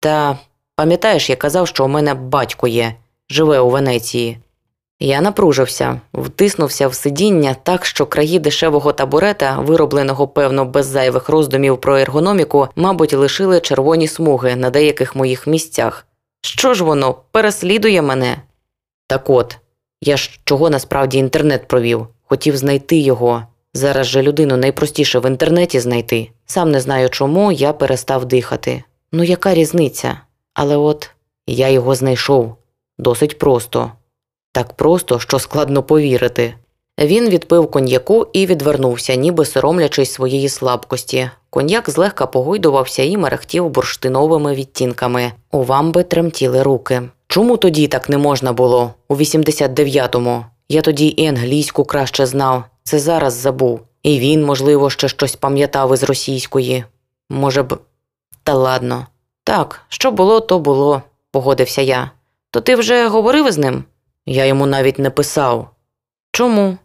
Та 0.00 0.38
пам'ятаєш, 0.76 1.30
я 1.30 1.36
казав, 1.36 1.68
що 1.68 1.84
у 1.84 1.88
мене 1.88 2.14
батько 2.14 2.68
є, 2.68 2.94
живе 3.30 3.60
у 3.60 3.70
Венеції. 3.70 4.38
Я 5.00 5.20
напружився, 5.20 6.00
втиснувся 6.12 6.88
в 6.88 6.94
сидіння 6.94 7.56
так, 7.62 7.86
що 7.86 8.06
краї 8.06 8.38
дешевого 8.38 8.92
табурета, 8.92 9.58
виробленого 9.58 10.28
певно 10.28 10.64
без 10.64 10.86
зайвих 10.86 11.28
роздумів 11.28 11.80
про 11.80 11.98
ергономіку, 11.98 12.68
мабуть, 12.76 13.14
лишили 13.14 13.60
червоні 13.60 14.08
смуги 14.08 14.56
на 14.56 14.70
деяких 14.70 15.16
моїх 15.16 15.46
місцях. 15.46 16.06
Що 16.40 16.74
ж 16.74 16.84
воно 16.84 17.16
переслідує 17.30 18.02
мене? 18.02 18.36
Так 19.06 19.30
от, 19.30 19.56
я 20.00 20.16
ж 20.16 20.40
чого 20.44 20.70
насправді 20.70 21.18
інтернет 21.18 21.68
провів, 21.68 22.06
хотів 22.22 22.56
знайти 22.56 22.96
його. 22.96 23.42
Зараз 23.74 24.06
же 24.06 24.22
людину 24.22 24.56
найпростіше 24.56 25.18
в 25.18 25.28
інтернеті 25.28 25.80
знайти. 25.80 26.30
Сам 26.46 26.70
не 26.70 26.80
знаю 26.80 27.08
чому, 27.10 27.52
я 27.52 27.72
перестав 27.72 28.24
дихати. 28.24 28.82
Ну, 29.12 29.24
яка 29.24 29.54
різниця? 29.54 30.20
Але 30.54 30.76
от 30.76 31.10
я 31.46 31.68
його 31.68 31.94
знайшов 31.94 32.56
досить 32.98 33.38
просто. 33.38 33.92
Так 34.52 34.72
просто, 34.72 35.18
що 35.18 35.38
складно 35.38 35.82
повірити. 35.82 36.54
Він 37.00 37.28
відпив 37.28 37.70
коньяку 37.70 38.26
і 38.32 38.46
відвернувся, 38.46 39.14
ніби 39.14 39.44
соромлячись 39.44 40.12
своєї 40.12 40.48
слабкості. 40.48 41.30
Коньяк 41.50 41.90
злегка 41.90 42.26
погойдувався 42.26 43.02
і 43.02 43.16
мерехтів 43.16 43.68
бурштиновими 43.68 44.54
відтінками. 44.54 45.32
У 45.52 45.62
вамби 45.64 46.02
тремтіли 46.02 46.62
руки. 46.62 47.02
Чому 47.28 47.56
тоді 47.56 47.88
так 47.88 48.08
не 48.08 48.18
можна 48.18 48.52
було? 48.52 48.94
У 49.08 49.16
89-му. 49.16 50.44
Я 50.68 50.82
тоді 50.82 51.06
і 51.06 51.26
англійську 51.26 51.84
краще 51.84 52.26
знав, 52.26 52.64
це 52.82 52.98
зараз 52.98 53.34
забув. 53.34 53.80
І 54.02 54.18
він, 54.18 54.44
можливо, 54.44 54.90
ще 54.90 55.08
щось 55.08 55.36
пам'ятав 55.36 55.94
із 55.94 56.02
російської. 56.02 56.84
Може 57.30 57.62
б. 57.62 57.78
Та 58.42 58.54
ладно. 58.54 59.06
Так, 59.44 59.80
що 59.88 60.10
було, 60.10 60.40
то 60.40 60.58
було, 60.58 61.02
погодився 61.30 61.82
я. 61.82 62.10
То 62.50 62.60
ти 62.60 62.76
вже 62.76 63.08
говорив 63.08 63.48
із 63.48 63.58
ним? 63.58 63.84
Я 64.26 64.44
йому 64.44 64.66
навіть 64.66 64.98
не 64.98 65.10
писав. 65.10 65.70
Чому? 66.32 66.78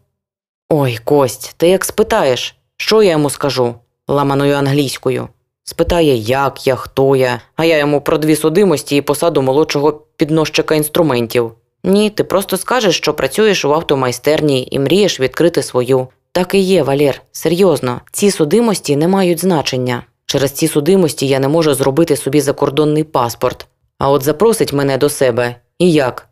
Ой, 0.68 0.98
Кость, 1.04 1.54
ти 1.56 1.68
як 1.68 1.84
спитаєш, 1.84 2.56
що 2.76 3.02
я 3.02 3.10
йому 3.10 3.30
скажу 3.30 3.74
ламаною 4.08 4.54
англійською. 4.54 5.28
Спитає, 5.64 6.16
як 6.16 6.66
я, 6.66 6.76
хто 6.76 7.16
я, 7.16 7.40
а 7.56 7.64
я 7.64 7.78
йому 7.78 8.00
про 8.00 8.18
дві 8.18 8.36
судимості 8.36 8.96
і 8.96 9.02
посаду 9.02 9.42
молодшого 9.42 9.92
підносчика 9.92 10.74
інструментів. 10.74 11.52
Ні, 11.84 12.10
ти 12.10 12.24
просто 12.24 12.56
скажеш, 12.56 12.96
що 12.96 13.14
працюєш 13.14 13.64
в 13.64 13.72
автомайстерні 13.72 14.68
і 14.70 14.78
мрієш 14.78 15.20
відкрити 15.20 15.62
свою. 15.62 16.08
Так 16.32 16.54
і 16.54 16.58
є, 16.58 16.82
Валєр, 16.82 17.22
серйозно, 17.32 18.00
ці 18.12 18.30
судимості 18.30 18.96
не 18.96 19.08
мають 19.08 19.40
значення. 19.40 20.02
Через 20.30 20.50
ці 20.50 20.68
судимості 20.68 21.26
я 21.26 21.38
не 21.38 21.48
можу 21.48 21.74
зробити 21.74 22.16
собі 22.16 22.40
закордонний 22.40 23.04
паспорт. 23.04 23.66
А 23.98 24.10
от 24.10 24.22
запросить 24.22 24.72
мене 24.72 24.98
до 24.98 25.08
себе. 25.08 25.56
І 25.78 25.92
як? 25.92 26.28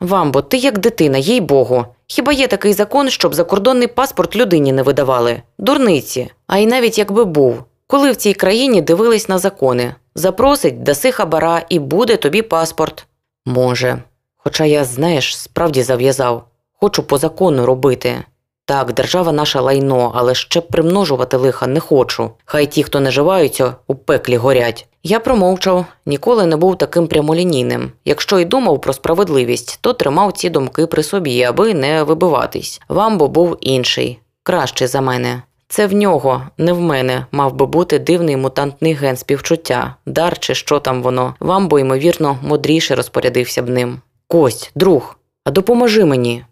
Вамбо, 0.00 0.42
ти 0.42 0.56
як 0.56 0.78
дитина, 0.78 1.18
їй 1.18 1.40
богу. 1.40 1.84
Хіба 2.06 2.32
є 2.32 2.46
такий 2.46 2.72
закон, 2.72 3.10
щоб 3.10 3.34
закордонний 3.34 3.88
паспорт 3.88 4.36
людині 4.36 4.72
не 4.72 4.82
видавали? 4.82 5.42
Дурниці. 5.58 6.30
А 6.46 6.58
й 6.58 6.66
навіть 6.66 6.98
якби 6.98 7.24
був. 7.24 7.64
Коли 7.86 8.10
в 8.10 8.16
цій 8.16 8.34
країні 8.34 8.82
дивились 8.82 9.28
на 9.28 9.38
закони, 9.38 9.94
запросить, 10.14 10.82
даси 10.82 11.12
хабара 11.12 11.62
і 11.68 11.78
буде 11.78 12.16
тобі 12.16 12.42
паспорт. 12.42 13.06
Може. 13.46 14.02
Хоча 14.36 14.64
я, 14.64 14.84
знаєш, 14.84 15.38
справді 15.38 15.82
зав'язав. 15.82 16.44
Хочу 16.80 17.02
по 17.02 17.18
закону 17.18 17.66
робити. 17.66 18.24
Так, 18.68 18.92
держава 18.92 19.32
наша 19.32 19.60
лайно, 19.60 20.12
але 20.14 20.34
ще 20.34 20.60
примножувати 20.60 21.36
лиха 21.36 21.66
не 21.66 21.80
хочу. 21.80 22.30
Хай 22.44 22.66
ті, 22.66 22.82
хто 22.82 23.00
не 23.00 23.10
живаються, 23.10 23.74
у 23.86 23.94
пеклі 23.94 24.36
горять. 24.36 24.86
Я 25.02 25.20
промовчав, 25.20 25.84
ніколи 26.06 26.46
не 26.46 26.56
був 26.56 26.78
таким 26.78 27.06
прямолінійним. 27.06 27.92
Якщо 28.04 28.38
й 28.38 28.44
думав 28.44 28.80
про 28.80 28.92
справедливість, 28.92 29.78
то 29.80 29.92
тримав 29.92 30.32
ці 30.32 30.50
думки 30.50 30.86
при 30.86 31.02
собі, 31.02 31.42
аби 31.42 31.74
не 31.74 32.02
вибиватись. 32.02 32.80
Вамбо 32.88 33.28
був 33.28 33.56
інший, 33.60 34.18
кращий 34.42 34.86
за 34.86 35.00
мене. 35.00 35.42
Це 35.68 35.86
в 35.86 35.92
нього, 35.92 36.42
не 36.58 36.72
в 36.72 36.80
мене, 36.80 37.26
мав 37.32 37.54
би 37.54 37.66
бути 37.66 37.98
дивний 37.98 38.36
мутантний 38.36 38.92
ген 38.92 39.16
співчуття, 39.16 39.94
дар 40.06 40.38
чи 40.38 40.54
що 40.54 40.78
там 40.78 41.02
воно. 41.02 41.34
Вамбо, 41.40 41.78
ймовірно, 41.78 42.38
мудріше 42.42 42.94
розпорядився 42.94 43.62
б 43.62 43.68
ним. 43.68 44.00
Кость, 44.26 44.70
друг, 44.74 45.18
а 45.44 45.50
допоможи 45.50 46.04
мені. 46.04 46.44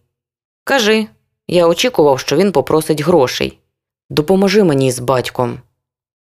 Кажи. 0.65 1.07
Я 1.49 1.67
очікував, 1.67 2.19
що 2.19 2.37
він 2.37 2.53
попросить 2.53 3.01
грошей. 3.01 3.59
Допоможи 4.11 4.65
мені 4.65 4.91
з 4.91 4.99
батьком. 4.99 5.59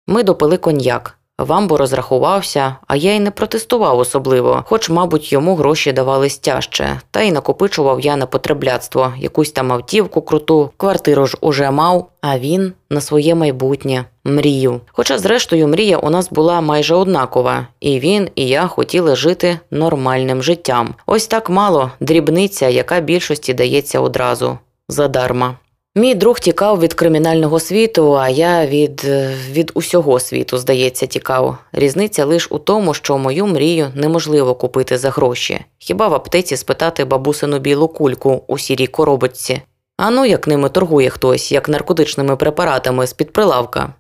Ми 0.07 0.23
допили 0.23 0.57
коньяк. 0.57 1.17
Вамбо 1.38 1.77
розрахувався, 1.77 2.75
а 2.88 2.95
я 2.95 3.13
й 3.15 3.19
не 3.19 3.31
протестував 3.31 3.99
особливо, 3.99 4.63
хоч, 4.67 4.89
мабуть, 4.89 5.31
йому 5.31 5.55
гроші 5.55 5.91
давались 5.91 6.38
тяжче, 6.38 7.01
та 7.12 7.21
й 7.21 7.31
накопичував 7.31 8.01
я 8.01 8.15
на 8.15 8.25
потребляцтво, 8.25 9.13
якусь 9.17 9.51
там 9.51 9.71
автівку 9.71 10.21
круту, 10.21 10.69
квартиру 10.77 11.25
ж 11.27 11.38
уже 11.41 11.71
мав, 11.71 12.09
а 12.21 12.39
він 12.39 12.73
на 12.89 13.01
своє 13.01 13.36
майбутнє, 13.36 14.05
мрію. 14.23 14.81
Хоча, 14.91 15.17
зрештою, 15.17 15.67
мрія 15.67 15.97
у 15.97 16.09
нас 16.09 16.29
була 16.29 16.62
майже 16.62 16.95
однакова, 16.95 17.67
і 17.79 17.99
він, 17.99 18.29
і 18.36 18.47
я 18.47 18.67
хотіли 18.67 19.15
жити 19.15 19.59
нормальним 19.71 20.43
життям. 20.43 20.95
Ось 21.05 21.27
так 21.27 21.49
мало 21.49 21.91
дрібниця, 21.99 22.67
яка 22.67 22.99
більшості 22.99 23.53
дається 23.53 23.99
одразу 23.99 24.57
задарма. 24.93 25.58
Мій 25.95 26.15
друг 26.15 26.39
тікав 26.39 26.79
від 26.79 26.93
кримінального 26.93 27.60
світу, 27.60 28.17
а 28.17 28.29
я 28.29 28.65
від 28.65 29.03
від 29.51 29.71
усього 29.73 30.19
світу, 30.19 30.58
здається, 30.58 31.06
тікав. 31.06 31.58
Різниця 31.73 32.25
лише 32.25 32.47
у 32.49 32.60
тому, 32.60 32.93
що 32.93 33.17
мою 33.17 33.47
мрію 33.47 33.91
неможливо 33.95 34.56
купити 34.56 34.97
за 34.97 35.10
гроші. 35.10 35.65
Хіба 35.79 36.08
в 36.08 36.13
аптеці 36.13 36.58
спитати 36.58 37.06
бабусину 37.06 37.60
білу 37.60 37.88
кульку 37.88 38.43
у 38.47 38.58
сірій 38.58 38.88
коробочці? 38.88 39.62
А 39.97 40.12
ну 40.12 40.25
як 40.25 40.47
ними 40.47 40.69
торгує 40.69 41.10
хтось, 41.10 41.51
як 41.51 41.69
наркотичними 41.69 42.36
препаратами 42.36 43.08
з-під 43.08 43.34
прилавка. 43.34 43.93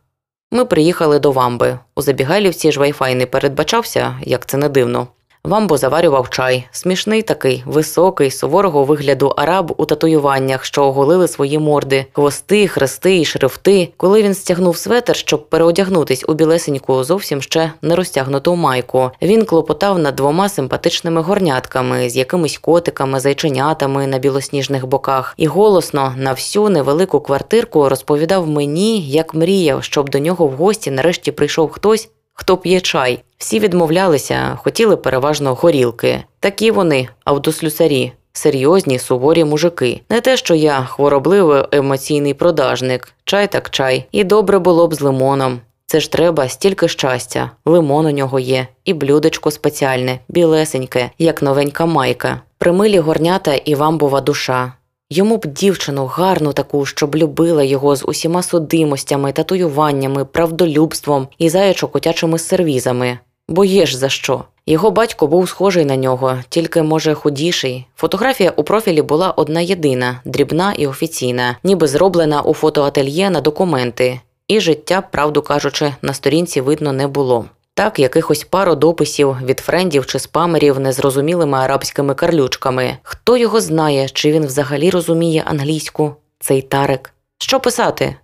Ми 0.51 0.65
приїхали 0.65 1.19
до 1.19 1.31
вамби. 1.31 1.79
У 1.95 2.01
Забігайлівці 2.01 2.71
ж 2.71 2.79
вайфай 2.79 3.15
не 3.15 3.25
передбачався, 3.25 4.15
як 4.21 4.45
це 4.45 4.57
не 4.57 4.69
дивно. 4.69 5.07
Вамбо 5.47 5.77
заварював 5.77 6.29
чай. 6.29 6.67
Смішний 6.71 7.21
такий, 7.21 7.63
високий, 7.65 8.31
суворого 8.31 8.83
вигляду 8.83 9.27
араб 9.27 9.73
у 9.77 9.85
татуюваннях, 9.85 10.65
що 10.65 10.83
оголили 10.83 11.27
свої 11.27 11.59
морди, 11.59 12.05
хвости, 12.13 12.67
хрести 12.67 13.19
і 13.19 13.25
шрифти. 13.25 13.89
Коли 13.97 14.23
він 14.23 14.33
стягнув 14.33 14.77
светер, 14.77 15.15
щоб 15.15 15.49
переодягнутись 15.49 16.25
у 16.27 16.33
білесеньку, 16.33 17.03
зовсім 17.03 17.41
ще 17.41 17.71
не 17.81 17.95
розтягнуту 17.95 18.55
майку. 18.55 19.11
Він 19.21 19.45
клопотав 19.45 19.99
над 19.99 20.15
двома 20.15 20.49
симпатичними 20.49 21.21
горнятками 21.21 22.09
з 22.09 22.15
якимись 22.15 22.57
котиками, 22.57 23.19
зайченятами 23.19 24.07
на 24.07 24.17
білосніжних 24.19 24.87
боках, 24.87 25.33
і 25.37 25.47
голосно 25.47 26.13
на 26.17 26.31
всю 26.31 26.69
невелику 26.69 27.19
квартирку 27.19 27.89
розповідав 27.89 28.47
мені, 28.47 29.01
як 29.01 29.33
мріяв, 29.33 29.83
щоб 29.83 30.09
до 30.09 30.19
нього 30.19 30.47
в 30.47 30.51
гості 30.51 30.91
нарешті 30.91 31.31
прийшов 31.31 31.71
хтось. 31.71 32.09
Хто 32.33 32.57
п'є 32.57 32.81
чай? 32.81 33.23
Всі 33.37 33.59
відмовлялися, 33.59 34.59
хотіли 34.63 34.97
переважно 34.97 35.53
горілки. 35.53 36.23
Такі 36.39 36.71
вони, 36.71 37.07
автослюсарі, 37.23 38.11
серйозні, 38.33 38.99
суворі 38.99 39.43
мужики. 39.43 40.01
Не 40.09 40.21
те, 40.21 40.37
що 40.37 40.55
я 40.55 40.83
хворобливий 40.83 41.63
емоційний 41.71 42.33
продажник, 42.33 43.13
чай 43.23 43.51
так 43.51 43.69
чай, 43.69 44.05
і 44.11 44.23
добре 44.23 44.59
було 44.59 44.87
б 44.87 44.93
з 44.93 45.01
лимоном. 45.01 45.59
Це 45.85 45.99
ж 45.99 46.11
треба 46.11 46.49
стільки 46.49 46.87
щастя. 46.87 47.51
Лимон 47.65 48.05
у 48.05 48.11
нього 48.11 48.39
є, 48.39 48.67
і 48.85 48.93
блюдечко 48.93 49.51
спеціальне, 49.51 50.19
білесеньке, 50.27 51.09
як 51.17 51.41
новенька 51.41 51.85
майка, 51.85 52.41
примилі 52.57 52.99
горнята 52.99 53.53
і 53.53 53.75
вамбова 53.75 54.21
душа. 54.21 54.73
Йому 55.15 55.37
б 55.37 55.45
дівчину 55.45 56.05
гарну 56.05 56.53
таку, 56.53 56.85
щоб 56.85 57.15
любила 57.15 57.63
його 57.63 57.95
з 57.95 58.05
усіма 58.05 58.43
судимостями, 58.43 59.31
татуюваннями, 59.31 60.25
правдолюбством 60.25 61.27
і 61.37 61.49
заячо-котячими 61.49 62.37
сервізами. 62.37 63.19
Бо 63.47 63.65
є 63.65 63.85
ж 63.85 63.97
за 63.97 64.09
що. 64.09 64.43
Його 64.65 64.91
батько 64.91 65.27
був 65.27 65.49
схожий 65.49 65.85
на 65.85 65.95
нього, 65.95 66.37
тільки, 66.49 66.83
може, 66.83 67.13
худіший. 67.13 67.85
Фотографія 67.95 68.53
у 68.55 68.63
профілі 68.63 69.01
була 69.01 69.31
одна 69.31 69.61
єдина, 69.61 70.19
дрібна 70.25 70.73
і 70.77 70.87
офіційна, 70.87 71.57
ніби 71.63 71.87
зроблена 71.87 72.41
у 72.41 72.53
фотоательє 72.53 73.29
на 73.29 73.41
документи, 73.41 74.19
і 74.47 74.59
життя, 74.59 75.03
правду 75.11 75.41
кажучи, 75.41 75.93
на 76.01 76.13
сторінці 76.13 76.61
видно 76.61 76.93
не 76.93 77.07
було. 77.07 77.45
Так, 77.75 77.99
якихось 77.99 78.43
пару 78.43 78.75
дописів 78.75 79.37
від 79.45 79.59
френдів 79.59 80.05
чи 80.05 80.19
спамерів 80.19 80.79
незрозумілими 80.79 81.57
арабськими 81.57 82.15
карлючками. 82.15 82.97
Хто 83.03 83.37
його 83.37 83.61
знає, 83.61 84.09
чи 84.09 84.31
він 84.31 84.45
взагалі 84.45 84.89
розуміє 84.89 85.43
англійську, 85.45 86.15
цей 86.39 86.61
тарик? 86.61 87.13
Що 87.37 87.59
писати? 87.59 88.15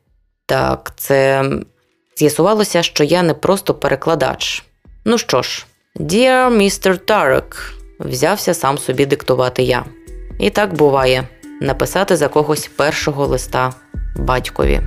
Так, 0.45 0.93
це 0.95 1.45
з'ясувалося, 2.17 2.83
що 2.83 3.03
я 3.03 3.23
не 3.23 3.33
просто 3.33 3.73
перекладач. 3.73 4.63
Ну 5.05 5.17
що 5.17 5.41
ж, 5.41 5.65
Dear 5.95 6.49
Mr. 6.57 6.99
Tarek, 7.05 7.71
взявся 7.99 8.53
сам 8.53 8.77
собі 8.77 9.05
диктувати 9.05 9.63
я. 9.63 9.85
І 10.39 10.49
так 10.49 10.73
буває 10.73 11.27
написати 11.61 12.15
за 12.15 12.27
когось 12.27 12.67
першого 12.67 13.27
листа 13.27 13.73
батькові. 14.15 14.81